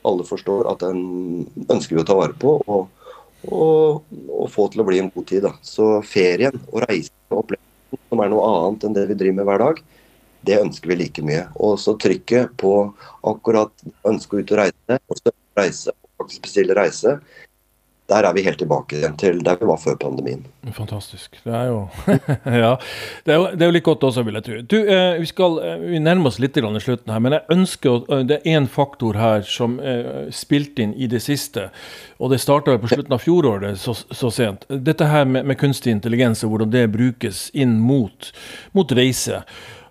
alle 0.05 0.27
forstår 0.29 0.69
at 0.73 0.85
den 0.85 1.47
ønsker 1.69 1.97
vi 1.97 2.03
å 2.03 2.09
ta 2.09 2.17
vare 2.19 2.37
på. 2.37 2.59
og, 2.67 2.91
og, 3.53 4.05
og 4.33 4.49
få 4.53 4.69
til 4.73 4.81
å 4.81 4.87
bli 4.89 5.01
en 5.03 5.11
god 5.13 5.27
tid. 5.29 5.45
Da. 5.45 5.53
Så 5.65 5.99
ferien 6.09 6.57
og 6.71 6.85
reisen 6.87 7.13
og 7.31 7.43
opplevelsen, 7.43 8.01
som 8.09 8.23
er 8.25 8.33
noe 8.33 8.47
annet 8.49 8.87
enn 8.87 8.97
det 8.97 9.07
vi 9.11 9.19
driver 9.21 9.39
med 9.41 9.49
hver 9.51 9.65
dag, 9.65 9.83
det 10.45 10.61
ønsker 10.61 10.93
vi 10.93 10.99
like 11.01 11.25
mye. 11.25 11.47
Og 11.65 11.77
så 11.81 11.97
trykket 12.01 12.55
på 12.61 12.75
akkurat 13.25 13.85
ønske 14.09 14.37
å 14.39 14.43
ut 14.43 14.55
og 14.55 14.61
reise, 14.61 14.99
og 15.09 15.35
reise, 15.61 15.95
faktisk 16.21 16.47
bestille 16.49 16.77
reise, 16.77 17.19
der 18.07 18.27
er 18.29 18.35
vi 18.37 18.43
helt 18.45 18.59
tilbake 18.61 18.99
igjen 18.99 19.15
til 19.17 19.39
der 19.45 19.57
vi 19.57 19.65
var 19.69 19.79
før 19.81 19.95
pandemien. 19.97 20.43
Fantastisk. 20.77 21.39
Det 21.45 21.55
er 21.57 21.71
jo 21.71 21.79
Ja. 22.65 22.75
Det 23.25 23.33
er 23.33 23.39
jo, 23.39 23.47
det 23.55 23.65
er 23.65 23.71
jo 23.71 23.75
litt 23.79 23.87
godt 23.87 24.05
også, 24.05 24.25
vil 24.27 24.37
jeg 24.37 24.45
tro. 24.45 24.59
Du, 24.69 24.77
eh, 24.83 25.21
vi 25.23 25.29
skal 25.31 25.57
eh, 25.65 25.87
vi 25.95 26.01
nærmer 26.05 26.29
oss 26.29 26.39
litt 26.43 26.57
i 26.61 26.65
slutten 26.85 27.13
her, 27.13 27.23
men 27.25 27.39
jeg 27.39 27.57
ønsker 27.57 27.91
å, 27.91 28.03
eh, 28.13 28.25
Det 28.29 28.41
er 28.41 28.59
én 28.59 28.69
faktor 28.69 29.17
her 29.17 29.43
som 29.49 29.79
er 29.81 30.29
spilt 30.31 30.79
inn 30.79 30.93
i 30.95 31.07
det 31.07 31.23
siste, 31.25 31.71
og 32.19 32.31
det 32.31 32.41
starta 32.41 32.77
på 32.79 32.93
slutten 32.93 33.17
av 33.17 33.25
fjoråret 33.25 33.79
så, 33.81 33.95
så 33.95 34.31
sent. 34.31 34.67
Dette 34.69 35.09
her 35.09 35.25
med, 35.25 35.47
med, 35.47 35.59
kunstig 35.59 35.93
intelligens 35.93 36.45
og 36.45 36.53
hvordan 36.53 36.71
det 36.71 36.93
brukes 36.93 37.51
inn 37.55 37.79
mot, 37.81 38.33
mot 38.73 38.93
reise. 38.93 39.43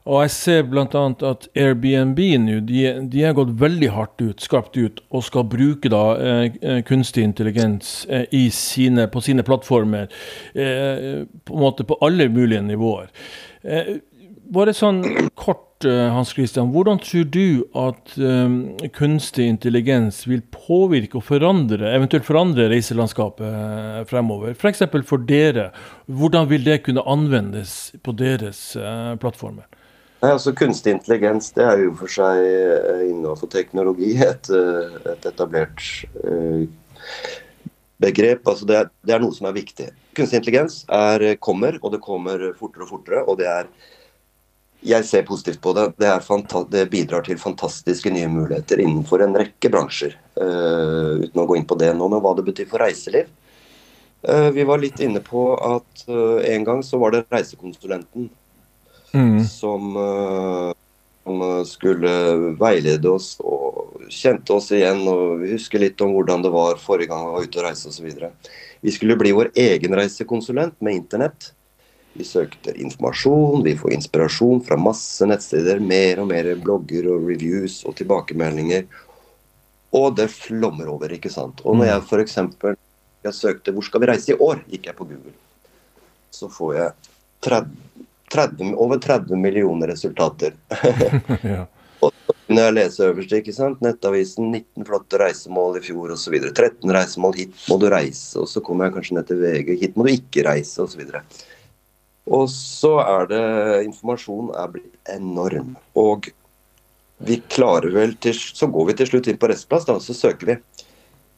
Og 0.04 0.26
jeg 0.26 0.32
ser 0.36 0.64
bl.a. 0.68 0.86
at 1.30 1.46
Airbnb 1.56 2.20
nå 2.44 2.60
de, 2.68 2.82
de 3.08 3.28
gått 3.38 3.56
veldig 3.60 3.90
hardt 3.96 4.20
ut, 4.24 4.44
skarpt 4.44 4.76
ut, 4.76 5.00
og 5.16 5.24
skal 5.24 5.48
bruke 5.48 5.92
da 5.92 6.04
eh, 6.20 6.46
eh 6.60 6.80
kunstig 6.84 7.24
intelligens 7.24 8.02
eh, 8.12 8.28
sine, 8.52 9.08
på 9.08 9.24
sine 9.24 9.46
plattformer. 9.48 10.12
Eh, 10.54 11.24
på 11.24 11.56
en 11.56 11.64
måte 11.64 11.88
på 11.88 11.96
alle 12.04 12.28
mulige 12.28 12.66
nivåer. 12.66 13.14
Eh, 13.64 13.96
bare 14.54 14.74
sånn 14.76 15.00
kort, 15.40 15.86
eh, 15.88 16.10
Hans 16.12 16.34
Christian. 16.36 16.74
Hvordan 16.76 17.00
tror 17.00 17.30
du 17.32 17.64
at 17.80 18.18
kunstig 18.98 19.48
intelligens 19.48 20.26
vil 20.28 20.44
påvirke 20.52 21.22
og 21.22 21.24
forandre, 21.30 21.94
eventuelt 21.96 22.28
forandre 22.28 22.68
reiselandskapet 22.74 24.04
fremover? 24.12 24.52
F.eks. 24.52 24.84
For, 24.84 25.08
for 25.08 25.24
dere. 25.32 25.70
Hvordan 26.12 26.52
vil 26.52 26.68
det 26.68 26.82
kunne 26.90 27.08
anvendes 27.08 27.94
på 28.04 28.12
deres 28.20 28.74
plattformer? 29.24 29.64
Nei, 30.24 30.30
altså 30.32 30.54
Kunstig 30.56 30.94
intelligens 30.96 31.50
det 31.52 31.64
er 31.68 31.82
jo 31.82 31.90
for 32.00 32.08
seg 32.08 32.38
eh, 32.40 33.02
innenfor 33.10 33.50
teknologi 33.52 34.14
et, 34.24 34.48
eh, 34.56 34.94
et 35.12 35.26
etablert 35.28 35.82
uh, 36.24 36.62
begrep. 38.00 38.48
Altså 38.48 38.64
det 38.70 38.78
er, 38.80 38.88
det, 39.04 39.12
er, 39.12 39.20
noe 39.20 39.36
som 39.36 39.50
er 39.50 39.58
viktig. 39.58 39.90
Kunstig 40.16 40.40
intelligens 40.40 40.78
er, 40.88 41.26
kommer, 41.44 41.76
og 41.82 41.92
det 41.92 42.00
kommer 42.06 42.46
fortere 42.56 42.86
og 42.86 42.94
fortere. 42.94 43.20
og 43.28 43.36
det 43.42 43.50
er 43.52 43.68
jeg 44.84 45.08
ser 45.08 45.26
positivt 45.28 45.60
på 45.64 45.74
det. 45.76 45.90
Det, 46.00 46.12
det, 46.72 46.86
bidrar 46.92 47.24
til 47.28 47.40
fantastiske 47.40 48.12
nye 48.12 48.30
muligheter 48.32 48.80
innenfor 48.84 49.24
en 49.24 49.36
rekke 49.36 49.72
bransjer. 49.72 50.16
Uh, 50.40 51.20
uten 51.24 51.44
å 51.44 51.46
gå 51.50 51.58
inn 51.60 51.68
på 51.68 51.76
det 51.80 51.92
nå, 51.98 52.08
men 52.08 52.24
hva 52.24 52.32
det 52.40 52.48
betyr 52.48 52.72
for 52.72 52.84
reiseliv. 52.84 53.28
Uh, 54.24 54.48
vi 54.56 54.64
var 54.68 54.80
litt 54.80 55.04
inne 55.04 55.20
på 55.24 55.50
at 55.60 56.06
uh, 56.08 56.40
en 56.48 56.64
gang 56.68 56.84
så 56.84 57.00
var 57.04 57.12
det 57.12 57.26
reisekonsulenten 57.28 58.32
mm. 59.14 59.46
som, 59.48 59.96
uh, 59.98 60.74
som, 61.24 61.44
skulle 61.70 62.12
veilede 62.60 63.10
oss 63.10 63.36
og 63.40 64.04
kjente 64.10 64.54
oss 64.58 64.72
igjen. 64.76 65.06
og 65.08 65.42
Vi 65.44 65.54
husker 65.56 65.82
litt 65.82 66.02
om 66.04 66.14
hvordan 66.18 66.46
det 66.46 66.54
var 66.54 66.82
forrige 66.82 67.14
gang 67.14 67.28
vi 67.28 67.36
var 67.38 67.48
ute 67.48 67.62
og 67.62 67.68
reiste 67.68 67.94
osv. 67.94 68.30
Vi 68.84 68.92
skulle 68.92 69.18
bli 69.20 69.32
vår 69.36 69.54
egen 69.56 69.96
reisekonsulent 69.96 70.80
med 70.84 71.02
internett. 71.02 71.54
Vi 72.14 72.26
søkte 72.28 72.76
informasjon, 72.78 73.64
vi 73.66 73.74
får 73.78 73.96
inspirasjon 73.96 74.62
fra 74.66 74.78
masse 74.78 75.26
nettsteder. 75.26 75.80
Mer 75.82 76.22
og 76.22 76.30
mer 76.30 76.52
blogger 76.62 77.08
og 77.16 77.26
reviews 77.30 77.80
og 77.90 77.98
tilbakemeldinger. 77.98 78.86
Og 79.94 80.14
det 80.18 80.28
flommer 80.34 80.90
over, 80.94 81.14
ikke 81.14 81.32
sant. 81.34 81.62
Og 81.66 81.78
når 81.78 81.90
jeg 81.90 82.04
f.eks. 82.10 82.38
jeg 83.24 83.34
søkte 83.34 83.72
'Hvor 83.72 83.86
skal 83.86 84.02
vi 84.02 84.08
reise 84.08 84.32
i 84.34 84.38
år?', 84.38 84.64
gikk 84.70 84.86
jeg 84.86 84.96
på 84.96 85.06
Google. 85.06 85.34
Så 86.32 86.50
får 86.50 86.74
jeg 86.74 86.92
30, 87.42 87.70
30, 88.34 88.74
over 88.82 89.00
30 89.04 89.40
millioner 89.40 89.94
resultater. 89.94 90.58
ja. 91.56 91.64
Og 92.04 92.12
så 92.12 92.36
kunne 92.36 92.66
jeg 92.66 92.76
lese 92.76 93.08
øverst, 93.08 93.34
ikke 93.38 93.56
sant. 93.56 93.82
Nettavisen 93.86 94.50
19 94.52 94.88
flotte 94.90 95.20
reisemål 95.22 95.80
i 95.80 95.84
fjor 95.86 96.14
osv. 96.18 96.36
13 96.50 96.94
reisemål, 96.98 97.38
hit 97.40 97.66
må 97.72 97.80
du 97.80 97.88
reise. 97.94 98.36
Og 98.42 98.50
så 98.52 98.64
kommer 98.66 98.90
jeg 98.90 98.98
kanskje 98.98 99.18
ned 99.20 99.30
til 99.30 99.42
VG, 99.44 99.74
hit 99.82 99.98
må 100.00 100.08
du 100.08 100.14
ikke 100.16 100.46
reise 100.50 100.84
osv. 100.84 101.06
Og, 101.08 101.44
og 102.40 102.48
så 102.52 102.96
er 103.06 103.30
det 103.32 103.44
Informasjonen 103.88 104.56
er 104.60 104.74
blitt 104.76 105.14
enorm. 105.16 105.76
Og 106.00 106.32
vi 107.24 107.40
klarer 107.48 107.94
vel 107.94 108.18
til 108.20 108.36
Så 108.36 108.68
går 108.68 108.90
vi 108.90 108.98
til 109.00 109.14
slutt 109.14 109.30
inn 109.32 109.40
på 109.40 109.48
Restplass, 109.52 109.88
da, 109.88 109.96
og 109.96 110.04
så 110.04 110.16
søker 110.18 110.54
vi. 110.54 110.60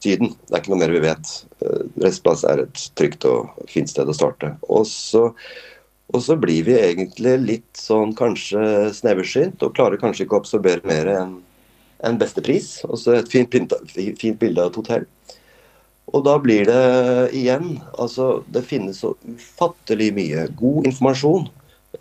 Syden. 0.02 0.34
Det 0.46 0.52
er 0.52 0.60
ikke 0.60 0.74
noe 0.74 0.82
mer 0.82 0.92
vi 0.92 1.04
vet. 1.06 1.30
Eh, 1.64 1.86
Restplass 2.04 2.44
er 2.48 2.66
et 2.66 2.82
trygt 2.98 3.24
og 3.28 3.54
fint 3.70 3.90
sted 3.90 4.08
å 4.08 4.16
starte. 4.16 4.52
Og 4.68 4.84
så, 4.90 5.30
og 6.14 6.22
så 6.22 6.36
blir 6.38 6.62
vi 6.68 6.76
egentlig 6.78 7.34
litt 7.42 7.80
sånn 7.80 8.12
kanskje 8.16 8.92
sneversynt 8.94 9.62
og 9.66 9.74
klarer 9.74 9.98
kanskje 10.00 10.26
ikke 10.26 10.38
å 10.38 10.42
absorbere 10.44 10.86
mer 10.86 11.10
enn 11.10 11.34
en 12.06 12.18
bestepris. 12.20 12.84
Og 12.86 12.98
så 13.00 13.16
et 13.16 13.30
fint, 13.32 13.52
fint 13.92 14.38
bilde 14.40 14.62
av 14.62 14.70
et 14.70 14.78
hotell. 14.78 15.06
Og 16.14 16.22
da 16.22 16.36
blir 16.38 16.68
det 16.68 16.82
igjen 17.34 17.80
Altså, 17.98 18.44
det 18.54 18.62
finnes 18.68 19.00
så 19.02 19.16
ufattelig 19.26 20.12
mye 20.14 20.44
god 20.58 20.86
informasjon 20.92 21.48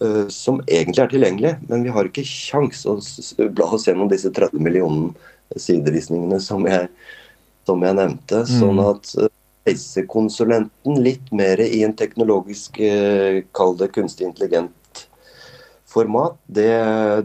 uh, 0.02 0.26
som 0.30 0.62
egentlig 0.68 1.02
er 1.02 1.14
tilgjengelig, 1.14 1.54
men 1.72 1.86
vi 1.88 1.94
har 1.96 2.06
ikke 2.06 2.26
kjangs 2.28 2.86
å 2.86 3.00
bla 3.58 3.72
oss 3.74 3.88
gjennom 3.90 4.12
disse 4.12 4.30
30 4.30 4.62
millionene 4.62 5.58
sidevisningene 5.62 6.38
som 6.42 6.66
jeg, 6.70 6.92
som 7.66 7.82
jeg 7.82 7.98
nevnte. 7.98 8.44
Mm. 8.46 8.54
Sånn 8.60 8.84
at 8.86 9.16
uh, 9.18 9.32
reisekonsulenten 9.66 11.02
litt 11.04 11.32
mer 11.34 11.62
i 11.66 11.84
en 11.86 11.96
teknologisk, 11.98 12.80
uh, 12.80 13.42
kall 13.56 13.78
det 13.80 13.92
kunstig 13.96 14.30
intelligent 14.30 15.08
format, 15.90 16.38
det, 16.46 16.72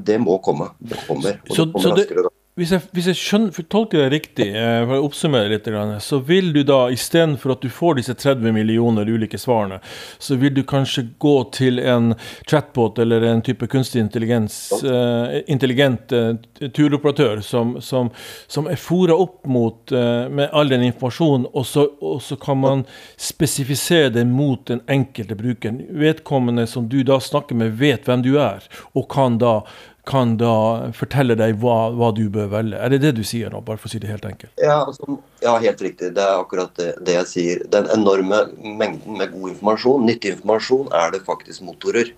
det 0.06 0.18
må 0.22 0.38
komme. 0.44 0.70
Det 0.78 0.98
kommer. 1.08 1.40
Og 1.48 1.56
så, 1.56 1.66
det 1.66 1.72
kommer 1.74 1.98
raskere 1.98 2.28
da 2.28 2.36
hvis 2.60 2.74
jeg, 2.74 2.84
hvis 2.92 3.06
jeg 3.08 3.18
skjønner, 3.18 3.66
tolker 3.72 4.02
det 4.02 4.08
riktig, 4.12 4.46
eh, 4.52 4.82
for 4.84 4.98
å 4.98 5.06
oppsummere 5.08 5.48
litt, 5.48 5.68
så 6.04 6.18
vil 6.26 6.50
du 6.52 6.60
da 6.66 6.80
istedenfor 6.92 7.54
at 7.54 7.64
du 7.64 7.70
får 7.72 7.96
disse 8.00 8.14
30 8.18 8.52
millioner 8.52 9.08
ulike 9.08 9.40
svarene, 9.40 9.78
så 10.20 10.36
vil 10.40 10.52
du 10.56 10.62
kanskje 10.68 11.06
gå 11.22 11.36
til 11.56 11.80
en 11.80 12.12
chatbot 12.50 13.00
eller 13.00 13.24
en 13.30 13.42
type 13.44 13.66
kunstig 13.70 14.02
intelligens, 14.04 14.58
uh, 14.84 15.40
intelligent 15.48 16.12
uh, 16.12 16.34
turoperatør 16.60 17.40
som, 17.44 17.78
som, 17.80 18.10
som 18.50 18.68
er 18.68 18.80
fora 18.80 19.16
opp 19.16 19.46
mot 19.48 19.90
med 19.90 20.50
all 20.56 20.68
den 20.70 20.84
informasjonen, 20.84 21.46
og 21.56 21.64
så, 21.66 21.86
og 22.04 22.20
så, 22.22 22.36
kan 22.40 22.58
man 22.60 22.82
spesifisere 23.20 24.10
det 24.14 24.24
mot 24.28 24.62
den 24.68 24.82
enkelte 24.90 25.36
brukeren. 25.38 25.80
Vedkommende 26.00 26.66
som 26.68 26.88
du 26.90 27.00
da 27.06 27.18
snakker 27.22 27.58
med, 27.58 27.78
vet 27.80 28.08
hvem 28.08 28.24
du 28.24 28.34
er, 28.40 28.64
og 28.92 29.08
kan 29.12 29.38
da 29.40 29.60
kan 30.08 30.36
da 30.40 30.90
fortelle 30.96 31.36
deg 31.36 31.58
hva, 31.60 31.90
hva, 31.92 32.10
du 32.16 32.24
bør 32.32 32.48
velge. 32.54 32.78
Er 32.80 32.92
det 32.92 33.00
det 33.02 33.12
du 33.18 33.22
sier 33.26 33.52
nå, 33.52 33.60
bare 33.64 33.80
for 33.80 33.90
å 33.90 33.92
si 33.92 34.00
det 34.02 34.10
helt 34.10 34.24
enkelt? 34.26 34.52
Ja, 34.60 34.80
altså, 34.86 35.18
ja 35.44 35.56
helt 35.60 35.82
riktig. 35.84 36.14
Det 36.16 36.24
er 36.24 36.40
akkurat 36.40 36.72
det, 36.80 36.94
det, 37.04 37.16
jeg 37.18 37.30
sier. 37.30 37.64
Den 37.72 37.90
enorme 37.92 38.46
mengden 38.58 39.18
med 39.20 39.34
god 39.34 39.52
informasjon, 39.52 40.06
nyttig 40.08 40.34
informasjon, 40.36 40.88
er 40.96 41.14
det 41.14 41.22
faktisk 41.28 41.64
motorer. 41.68 42.12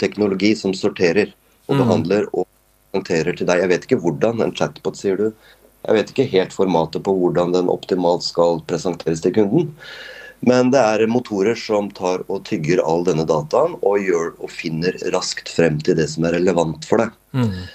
Teknologi 0.00 0.54
som 0.56 0.74
sorterer 0.76 1.34
og 1.68 1.76
mm. 1.76 1.82
behandler 1.82 2.28
og 2.32 2.46
presenterer 2.46 3.36
til 3.36 3.50
deg. 3.50 3.64
Jeg 3.64 3.72
vet 3.74 3.88
ikke 3.88 4.02
hvordan, 4.04 4.44
en 4.44 4.54
chatbot, 4.56 4.98
sier 4.98 5.20
du. 5.20 5.28
Jeg 5.84 5.98
vet 5.98 6.12
ikke 6.12 6.30
helt 6.32 6.56
formatet 6.56 7.04
på 7.06 7.14
hvordan 7.14 7.52
den 7.54 7.68
optimalt 7.72 8.24
skal 8.26 8.62
presenteres 8.68 9.22
til 9.24 9.36
kunden. 9.36 9.74
Men 10.46 10.70
det 10.70 10.78
er 10.80 11.10
motorer 11.10 11.58
som 11.58 11.88
tar 11.94 12.22
og 12.30 12.44
tygger 12.46 12.82
all 12.84 13.02
denne 13.06 13.26
dataen 13.26 13.74
og, 13.80 13.98
gjør, 13.98 14.32
og 14.38 14.52
finner 14.52 14.94
raskt 15.14 15.50
frem 15.50 15.80
til 15.82 15.98
det 15.98 16.06
som 16.12 16.28
er 16.28 16.36
relevant 16.38 16.86
for 16.86 17.02
deg. 17.02 17.16
Mm. 17.34 17.66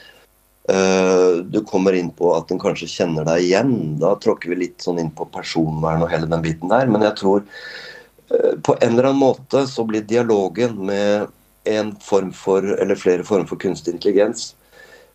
Uh, 0.63 1.43
du 1.43 1.59
kommer 1.67 1.91
inn 1.91 2.07
på 2.15 2.29
at 2.37 2.47
den 2.47 2.61
kanskje 2.61 2.87
kjenner 2.87 3.27
deg 3.27 3.43
igjen. 3.43 3.73
Da 3.99 4.13
tråkker 4.23 4.53
vi 4.53 4.61
litt 4.61 4.83
sånn 4.83 5.01
inn 5.01 5.11
på 5.11 5.27
personvern 5.33 6.05
og 6.05 6.11
hele 6.13 6.29
den 6.31 6.43
biten 6.45 6.71
der. 6.71 6.87
Men 6.87 7.03
jeg 7.03 7.17
tror 7.19 7.43
uh, 7.43 8.53
på 8.63 8.77
en 8.79 8.93
eller 8.93 9.11
annen 9.11 9.23
måte 9.25 9.65
så 9.67 9.83
blir 9.87 10.07
dialogen 10.07 10.79
med 10.87 11.27
en 11.67 11.93
form 12.03 12.31
for, 12.35 12.63
eller 12.63 12.99
flere 12.99 13.27
former 13.27 13.47
for 13.47 13.59
kunstig 13.59 13.97
intelligens 13.97 14.53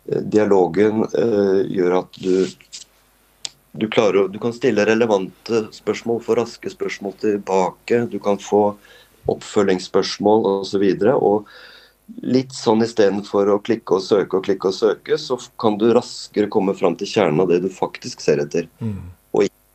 uh, 0.09 0.21
Dialogen 0.21 1.03
gjør 1.69 1.99
at 1.99 2.15
du 2.21 2.47
du, 3.71 3.87
klarer, 3.89 4.27
du 4.27 4.39
kan 4.41 4.53
stille 4.55 4.85
relevante 4.87 5.65
spørsmål, 5.75 6.23
få 6.25 6.37
raske 6.39 6.71
spørsmål 6.71 7.13
tilbake. 7.21 8.05
Du 8.11 8.19
kan 8.23 8.39
få 8.41 8.63
oppfølgingsspørsmål 9.29 10.47
osv. 10.55 10.85
Og, 11.13 11.27
og 11.29 12.23
litt 12.25 12.55
sånn 12.57 12.81
istedenfor 12.85 13.51
å 13.53 13.59
klikke 13.61 13.99
og 13.99 14.05
søke 14.05 14.39
og 14.39 14.47
klikke 14.47 14.71
og 14.71 14.77
søke, 14.79 15.19
så 15.21 15.37
kan 15.61 15.77
du 15.81 15.89
raskere 15.93 16.49
komme 16.51 16.73
fram 16.77 16.97
til 16.97 17.11
kjernen 17.11 17.45
av 17.45 17.53
det 17.53 17.61
du 17.65 17.69
faktisk 17.73 18.25
ser 18.25 18.41
etter. 18.45 18.69
Mm 18.81 19.18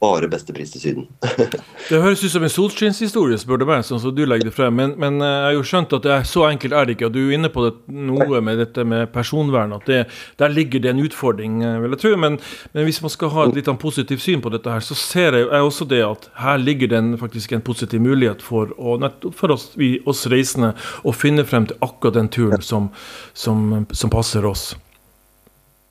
bare 0.04 0.28
beste 0.30 0.54
pris 0.56 0.72
til 0.74 0.82
Syden. 0.82 1.06
det 1.90 2.00
høres 2.02 2.22
ut 2.24 2.32
som 2.32 2.44
en 2.44 2.52
solskinnshistorie, 2.52 3.38
spør 3.40 3.62
du 3.62 3.66
meg, 3.68 3.84
sånn 3.86 4.02
som 4.02 4.14
du 4.14 4.24
legger 4.26 4.50
det 4.50 4.54
frem. 4.56 4.76
Men, 4.76 4.94
men, 5.00 5.20
eh, 5.24 5.32
jeg 5.32 5.46
har 5.48 5.56
jo 5.56 5.66
skjønt 5.70 5.96
at 5.96 6.06
det 6.06 6.12
er 6.14 6.28
så 6.28 6.46
enkelt 6.50 6.76
er 6.76 6.88
det 6.88 6.96
ikke. 6.96 7.08
Og 7.08 7.16
du 7.16 7.20
er 7.22 7.34
inne 7.38 7.50
på 7.54 7.66
det, 7.66 7.72
noe 8.10 8.42
med 8.44 8.60
dette 8.62 8.84
med 8.88 9.10
personvern. 9.14 9.74
At 9.76 9.88
det, 9.90 10.04
der 10.40 10.54
ligger 10.54 10.84
det 10.84 10.92
en 10.92 11.02
utfordring, 11.04 11.62
eh, 11.64 11.80
vil 11.84 11.96
jeg 11.96 12.02
tro. 12.04 12.14
Men, 12.20 12.38
men, 12.72 12.86
hvis 12.88 13.00
man 13.04 13.14
skal 13.14 13.32
ha 13.34 13.48
et 13.48 13.58
litt 13.58 13.72
positivt 13.80 14.24
syn 14.24 14.44
på 14.44 14.52
dette 14.54 14.70
her, 14.70 14.84
så 14.84 14.96
ser 14.98 15.38
jeg, 15.38 15.48
jeg 15.48 15.70
også 15.70 15.88
det 15.90 16.02
at 16.06 16.28
her 16.44 16.60
ligger 16.60 16.92
det 16.92 17.02
faktisk 17.20 17.52
en 17.52 17.64
positiv 17.64 18.02
mulighet 18.04 18.44
for, 18.44 18.74
å, 18.78 18.98
for 19.34 19.54
oss, 19.54 19.70
vi, 19.80 19.96
oss 20.10 20.26
reisende 20.30 20.74
å 21.04 21.14
finne 21.16 21.46
frem 21.48 21.68
til 21.70 21.80
akkurat 21.84 22.18
den 22.18 22.30
turen 22.32 22.62
som, 22.64 22.90
som, 23.32 23.86
som 23.92 24.12
passer 24.12 24.46
oss. 24.46 24.72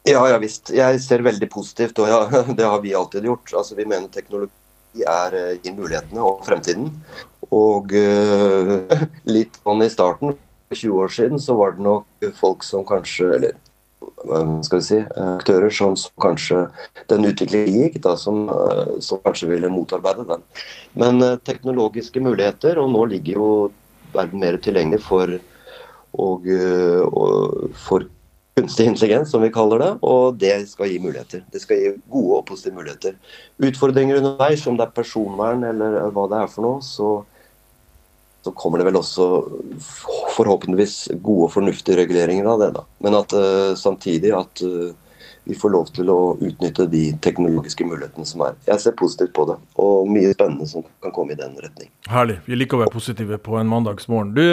Ja, 0.03 0.19
ja 0.27 0.37
visst. 0.39 0.67
Jeg 0.75 0.99
ser 0.99 1.23
veldig 1.23 1.47
positivt, 1.51 1.99
og 2.03 2.09
ja, 2.11 2.43
det 2.57 2.67
har 2.67 2.81
vi 2.83 2.95
alltid 2.95 3.27
gjort. 3.29 3.53
Altså, 3.55 3.75
Vi 3.79 3.87
mener 3.87 4.11
teknologi 4.11 5.05
er 5.07 5.35
i 5.35 5.59
gir 5.63 5.75
mulighetene 5.77 6.23
og 6.23 6.43
fremtiden. 6.45 6.89
Og 7.53 7.93
uh, 7.95 9.03
litt 9.35 9.55
sånn 9.61 9.85
i 9.85 9.91
starten, 9.91 10.35
for 10.67 10.79
20 10.79 11.03
år 11.05 11.13
siden, 11.13 11.39
så 11.39 11.55
var 11.55 11.75
det 11.75 11.85
nok 11.85 12.27
folk 12.39 12.65
som 12.65 12.85
kanskje 12.87 13.29
Eller 13.37 13.59
hva 14.23 14.39
skal 14.63 14.79
vi 14.79 14.85
si 14.85 14.97
aktører 15.19 15.71
som, 15.71 15.95
som 15.99 16.11
kanskje 16.19 16.65
den 17.11 17.27
utviklingen 17.27 17.85
gikk, 17.85 18.01
da, 18.03 18.17
som, 18.19 18.45
uh, 18.51 18.99
som, 19.03 19.21
kanskje 19.23 19.53
ville 19.53 19.71
motarbeide 19.71 20.25
den. 20.27 20.43
Men 20.99 21.23
teknologiske 21.47 22.19
muligheter, 22.23 22.81
og 22.81 22.91
nå 22.91 23.05
ligger 23.13 23.39
jo 23.39 23.47
verden 24.13 24.43
mer 24.43 24.59
tilgjengelig 24.63 24.99
for 25.07 25.39
og, 26.13 26.43
og 26.45 27.71
for 27.87 28.03
kunstig 28.55 28.85
intelligens, 28.85 29.31
som 29.31 29.41
vi 29.41 29.51
kaller 29.53 29.81
det, 29.81 29.91
og 30.05 30.37
det 30.37 30.53
skal 30.69 30.91
gi 30.91 30.99
muligheter. 31.01 31.43
Det 31.51 31.61
skal 31.63 31.79
gi 31.79 31.91
gode 32.13 32.39
og 32.39 32.47
positive 32.49 32.77
muligheter. 32.77 33.15
Utfordringer 33.57 34.21
underveis, 34.21 34.65
om 34.69 34.77
det 34.77 34.87
er 34.87 34.97
personvern 34.97 35.65
eller 35.65 36.11
hva 36.13 36.27
det 36.29 36.41
er 36.43 36.51
for 36.51 36.65
noe, 36.67 36.83
så, 36.85 37.13
så 38.45 38.53
kommer 38.57 38.81
det 38.81 38.89
vel 38.91 38.99
også 39.01 39.29
forhåpentligvis 40.35 40.97
gode 41.15 41.47
og 41.47 41.55
fornuftige 41.55 41.97
reguleringer 42.03 42.51
av 42.53 42.61
det. 42.61 42.73
da. 42.77 42.85
Men 43.05 43.17
at 43.23 43.33
uh, 43.33 43.73
samtidig 43.79 44.35
at 44.37 44.65
uh, 44.67 44.91
vi 45.43 45.55
får 45.59 45.73
lov 45.73 45.89
til 45.95 46.11
å 46.13 46.19
utnytte 46.39 46.85
de 46.87 47.07
teknologiske 47.23 47.85
mulighetene 47.87 48.27
som 48.27 48.45
er. 48.45 48.55
Jeg 48.69 48.79
ser 48.79 48.95
positivt 48.99 49.33
på 49.35 49.47
det, 49.49 49.57
og 49.81 50.07
mye 50.11 50.31
spennende 50.35 50.69
som 50.69 50.85
kan 51.03 51.11
komme 51.15 51.35
i 51.35 51.39
den 51.39 51.57
retning. 51.59 51.89
Herlig. 52.07 52.37
Vi 52.45 52.55
liker 52.55 52.79
å 52.79 52.85
være 52.85 52.93
positive 52.93 53.41
på 53.43 53.57
en 53.59 53.71
mandagsmorgen. 53.71 54.31
Du, 54.37 54.45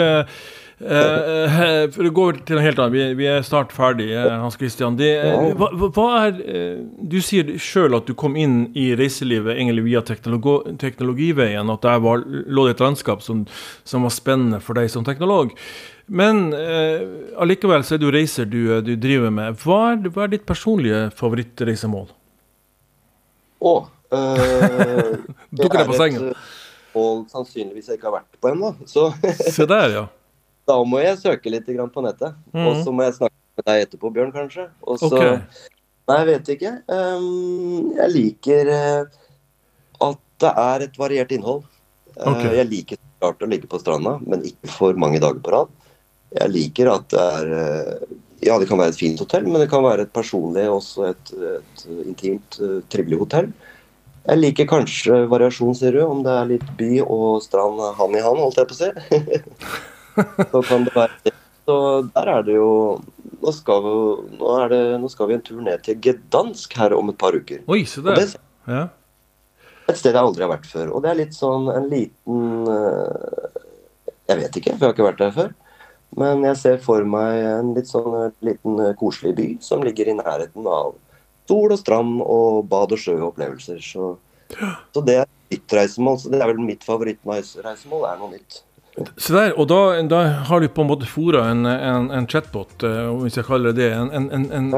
eh 0.81 1.87
for 1.93 2.07
å 2.07 2.11
gå 2.15 2.25
til 2.45 2.57
noe 2.57 2.65
helt 2.65 2.79
annet, 2.81 2.93
vi, 2.93 3.03
vi 3.19 3.27
er 3.29 3.45
snart 3.45 3.73
ferdig, 3.75 4.09
eh, 4.15 4.33
Hans 4.41 4.57
Christian. 4.59 4.97
Det, 4.99 5.09
hva, 5.59 5.69
hva, 5.87 6.07
er, 6.27 6.41
du 6.97 7.17
sier 7.23 7.53
sjøl 7.61 7.97
at 7.97 8.09
du 8.09 8.15
kom 8.17 8.37
inn 8.39 8.69
i 8.77 8.91
reiselivet 8.97 9.57
egentlig 9.57 9.85
via 9.89 10.03
teknologi, 10.05 10.75
teknologiveien, 10.81 11.71
at 11.73 11.85
der 11.85 12.03
var, 12.03 12.23
lå 12.25 12.67
det 12.67 12.77
et 12.77 12.85
landskap 12.85 13.25
som, 13.25 13.45
som 13.87 14.07
var 14.07 14.15
spennende 14.15 14.61
for 14.63 14.79
deg 14.79 14.91
som 14.93 15.05
teknolog. 15.07 15.53
Men 16.11 16.49
uh, 16.51 17.37
allikevel 17.39 17.85
så 17.87 17.95
er 17.95 18.01
det 18.01 18.07
jo 18.09 18.15
reiser 18.15 18.47
du, 18.49 18.61
du 18.83 18.95
driver 18.99 19.31
med. 19.31 19.59
Hva 19.61 19.93
er, 19.93 20.09
hva 20.11 20.25
er, 20.25 20.33
ditt 20.33 20.47
personlige 20.49 21.05
favorittreisemål? 21.15 22.09
Å 23.61 23.75
øh, 24.17 25.13
Dukker 25.61 25.77
det 25.77 25.85
på 25.87 25.95
sengen? 25.99 26.33
mål 26.95 27.21
sannsynligvis 27.31 27.89
jeg 27.89 27.99
ikke 27.99 28.09
har 28.09 28.19
vært 28.19 28.41
på 28.41 28.51
ennå. 28.51 28.73
Se 28.87 29.67
der, 29.69 29.95
ja. 29.95 30.07
Da 30.71 30.79
må 30.87 31.03
jeg 31.03 31.19
søke 31.19 31.51
litt 31.51 31.67
på 31.67 32.05
nettet. 32.05 32.39
Mm. 32.55 32.65
Og 32.65 32.81
så 32.85 32.95
må 32.95 33.03
jeg 33.07 33.17
snakke 33.19 33.59
med 33.59 33.67
deg 33.67 33.85
etterpå, 33.85 34.13
Bjørn, 34.15 34.33
kanskje. 34.35 34.69
Og 34.87 35.01
så 35.01 35.11
okay. 35.11 35.37
Nei, 36.09 36.17
jeg 36.21 36.27
vet 36.31 36.49
ikke. 36.55 36.71
Um, 36.91 37.91
jeg 37.97 38.13
liker 38.15 38.71
uh, 38.71 39.19
at 40.07 40.21
det 40.41 40.55
er 40.63 40.87
et 40.87 40.97
variert 40.99 41.35
innhold. 41.35 41.61
Uh, 42.15 42.31
okay. 42.33 42.55
Jeg 42.57 42.69
liker 42.71 43.01
klart 43.21 43.43
å 43.43 43.49
ligge 43.51 43.69
på 43.69 43.79
stranda, 43.81 44.17
men 44.25 44.47
ikke 44.49 44.71
for 44.73 44.97
mange 44.99 45.21
dager 45.21 45.43
på 45.43 45.53
rad. 45.53 45.77
Jeg 46.31 46.53
liker 46.53 46.89
at 46.93 47.09
det 47.11 47.21
er 47.21 47.53
eh, 47.59 48.17
Ja, 48.41 48.55
det 48.57 48.65
kan 48.69 48.79
være 48.79 48.95
et 48.95 48.97
fint 48.97 49.19
hotell, 49.21 49.43
men 49.45 49.61
det 49.61 49.67
kan 49.69 49.83
være 49.85 50.07
et 50.07 50.13
personlig, 50.15 50.63
også 50.71 51.11
et, 51.11 51.31
et 51.35 51.83
intimt, 52.07 52.57
eh, 52.57 52.79
trivelig 52.89 53.19
hotell. 53.19 53.51
Jeg 54.21 54.39
liker 54.39 54.69
kanskje 54.69 55.19
variasjon, 55.29 55.75
sier 55.77 55.97
du, 55.97 56.01
om 56.05 56.23
det 56.25 56.33
er 56.33 56.49
litt 56.55 56.67
by 56.79 56.89
og 57.03 57.43
strand 57.45 57.81
hand 57.99 58.17
i 58.17 58.23
hand, 58.25 58.41
holdt 58.41 58.61
jeg 58.61 58.69
på 58.71 58.77
å 58.77 58.81
si. 58.81 59.41
Så 60.51 60.61
kan 60.67 60.85
det 60.87 60.93
være 60.95 61.17
det. 61.25 61.33
Så 61.65 61.75
der 62.15 62.29
er 62.37 62.41
det 62.47 62.55
jo 62.57 62.69
Nå 63.41 63.51
skal 63.57 63.81
vi, 63.85 63.91
nå 64.37 64.55
det, 64.69 64.79
nå 65.01 65.09
skal 65.09 65.27
vi 65.29 65.33
en 65.33 65.41
tur 65.45 65.61
ned 65.65 65.81
til 65.85 65.95
Gdansk 66.03 66.73
her 66.77 66.93
om 66.93 67.09
et 67.09 67.17
par 67.17 67.33
uker. 67.33 67.63
Oi, 67.73 67.79
Og 67.97 68.03
der. 68.05 68.19
det 68.19 68.35
Ja. 68.69 68.83
et 69.89 69.97
sted 69.97 70.13
jeg 70.13 70.21
aldri 70.21 70.43
har 70.45 70.51
vært 70.51 70.67
før. 70.69 70.91
Og 70.93 71.01
det 71.01 71.09
er 71.09 71.17
litt 71.23 71.33
sånn 71.33 71.65
en 71.73 71.87
liten 71.89 72.67
eh, 72.69 73.61
Jeg 74.29 74.37
vet 74.43 74.59
ikke, 74.61 74.75
for 74.77 74.85
jeg 74.85 74.91
har 74.91 74.93
ikke 74.93 75.07
vært 75.09 75.23
der 75.23 75.31
før. 75.39 75.53
Men 76.21 76.43
jeg 76.43 76.57
ser 76.59 76.77
for 76.83 77.03
meg 77.07 77.39
en 77.49 77.73
litt 77.73 77.87
sånn 77.89 78.13
en 78.27 78.35
liten 78.45 78.77
eh, 78.83 78.93
koselig 78.99 79.33
by 79.39 79.47
som 79.63 79.81
ligger 79.81 80.11
i 80.11 80.17
nærheten 80.19 80.67
av 80.69 80.93
sol 81.49 81.71
og 81.73 81.79
strand 81.81 82.21
og 82.21 82.67
bad 82.69 82.93
og 82.93 82.99
sjøopplevelser. 83.01 83.81
Så, 83.81 84.11
så 84.93 85.01
det 85.07 85.17
er 85.23 85.31
mitt 85.49 85.73
reisemål. 85.73 86.19
Så 86.21 86.29
det 86.29 86.39
er 86.43 86.51
vel 86.53 86.61
mitt 86.61 86.83
favorittreisemål, 86.85 88.05
er 88.11 88.21
noe 88.21 88.35
nytt. 88.37 88.61
Se 89.17 89.33
der, 89.33 89.53
og 89.55 89.67
da, 89.71 90.01
da 90.03 90.23
har 90.49 90.59
du 90.59 90.67
på 90.67 90.81
en 90.83 90.87
måte 90.89 91.05
fora 91.07 91.45
en, 91.51 91.65
en, 91.65 92.09
en 92.11 92.27
chatbot, 92.27 92.83
eh, 92.83 93.07
hvis 93.21 93.37
jeg 93.39 93.45
kaller 93.47 93.71
det 93.71 93.87
det. 93.87 93.93
En, 93.95 94.11
en, 94.51 94.73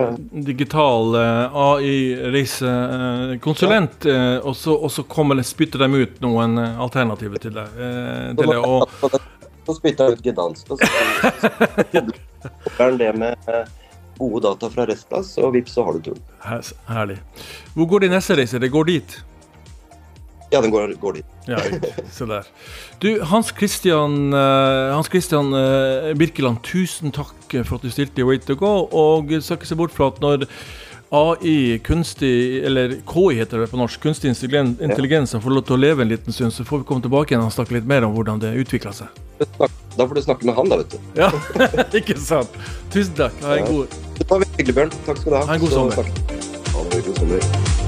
digital 0.45 1.15
eh, 1.17 1.49
AI-reisekonsulent. 1.63 4.05
eh, 4.05 4.37
og, 4.37 4.55
så, 4.57 4.75
og 4.77 4.91
så 4.93 5.03
kommer 5.09 5.35
det, 5.39 5.43
spytter 5.49 5.79
de 5.81 5.87
ut 6.05 6.21
noen 6.21 6.57
eh, 6.61 6.77
alternativer 6.85 7.39
til 7.41 7.53
deg. 7.57 7.67
eh, 7.73 8.37
til 8.37 8.47
det, 8.53 8.59
og, 8.61 8.85
Så 9.65 9.73
spytter 9.79 10.01
jeg 10.05 10.11
ut 10.19 10.23
Gdansk, 10.27 10.65
og 10.69 10.75
så 10.77 10.85
det 12.99 13.11
med 13.17 13.33
eh, 13.49 13.65
gode 14.19 14.39
data 14.45 14.69
fra 14.69 14.85
Restplass, 14.89 15.37
og 15.41 15.53
vips, 15.57 15.73
så 15.73 15.81
har 15.87 15.93
du 15.97 16.01
turen. 16.11 16.23
herlig. 16.91 17.17
Hvor 17.73 17.85
går 17.89 17.99
de 18.05 18.09
neste 18.13 18.33
reise? 18.37 18.61
Det 18.61 18.69
går 18.71 18.83
dit? 18.91 19.09
Ja, 20.51 20.61
den 20.61 20.69
går, 20.69 20.93
går 21.01 21.13
dit. 21.21 21.32
Ja, 21.49 21.59
se 22.11 22.27
der. 22.29 22.47
Du, 23.03 23.09
Hans 23.27 23.51
Christian, 23.51 24.31
eh, 24.33 24.93
Hans 24.93 25.09
Christian 25.11 25.51
eh, 25.57 26.13
Birkeland, 26.15 26.61
tusen 26.63 27.11
takk 27.11 27.57
for 27.65 27.77
at 27.77 27.83
du 27.83 27.91
stilte 27.91 28.23
i 28.23 28.27
Way 28.27 28.39
to 28.45 28.55
go. 28.59 28.87
Og 28.91 29.33
skal 29.43 29.59
ikke 29.59 29.69
se 29.69 29.79
bort 29.79 29.95
fra 29.95 30.11
at 30.13 30.21
når 30.23 30.47
AI, 31.13 31.79
kunstig, 31.85 32.63
eller 32.65 32.95
KI 33.05 33.35
heter 33.37 33.61
det 33.61 33.67
på 33.69 33.77
norsk, 33.77 34.01
kunstig 34.01 34.31
intelligens 34.31 34.81
intelligens, 34.81 35.35
får 35.43 35.53
lov 35.53 35.67
til 35.67 35.75
å 35.75 35.81
leve 35.83 36.01
en 36.01 36.09
liten 36.09 36.33
stund, 36.33 36.55
så 36.55 36.65
får 36.65 36.81
vi 36.81 36.87
komme 36.89 37.05
tilbake 37.05 37.35
igjen 37.35 37.45
og 37.45 37.53
snakke 37.53 37.77
litt 37.77 37.85
mer 37.89 38.07
om 38.07 38.15
hvordan 38.17 38.41
det 38.41 38.55
utvikla 38.63 38.95
seg. 38.97 39.21
Da 39.59 40.07
får 40.07 40.15
du 40.15 40.23
snakke 40.25 40.49
med 40.49 40.57
han, 40.57 40.73
da, 40.73 40.81
vet 40.81 40.95
du. 40.95 41.13
Ja, 41.19 41.29
ikke 42.01 42.17
sant? 42.17 42.57
Tusen 42.89 43.13
takk. 43.19 43.37
Ha 43.45 43.59
en 43.59 43.69
god 43.69 43.97
Det 44.17 44.29
var 44.31 44.41
veldig 44.41 44.57
hyggelig, 44.57 44.77
Bjørn. 44.81 44.99
Takk 45.05 45.21
skal 45.21 45.35
du 45.35 45.37
ha. 45.37 45.45
Ha 45.51 45.59
en 45.59 45.65
god 45.67 45.77
sommer. 45.77 46.13
Ha 46.73 46.85
en 46.89 47.09
god 47.11 47.17
sommer. 47.21 47.82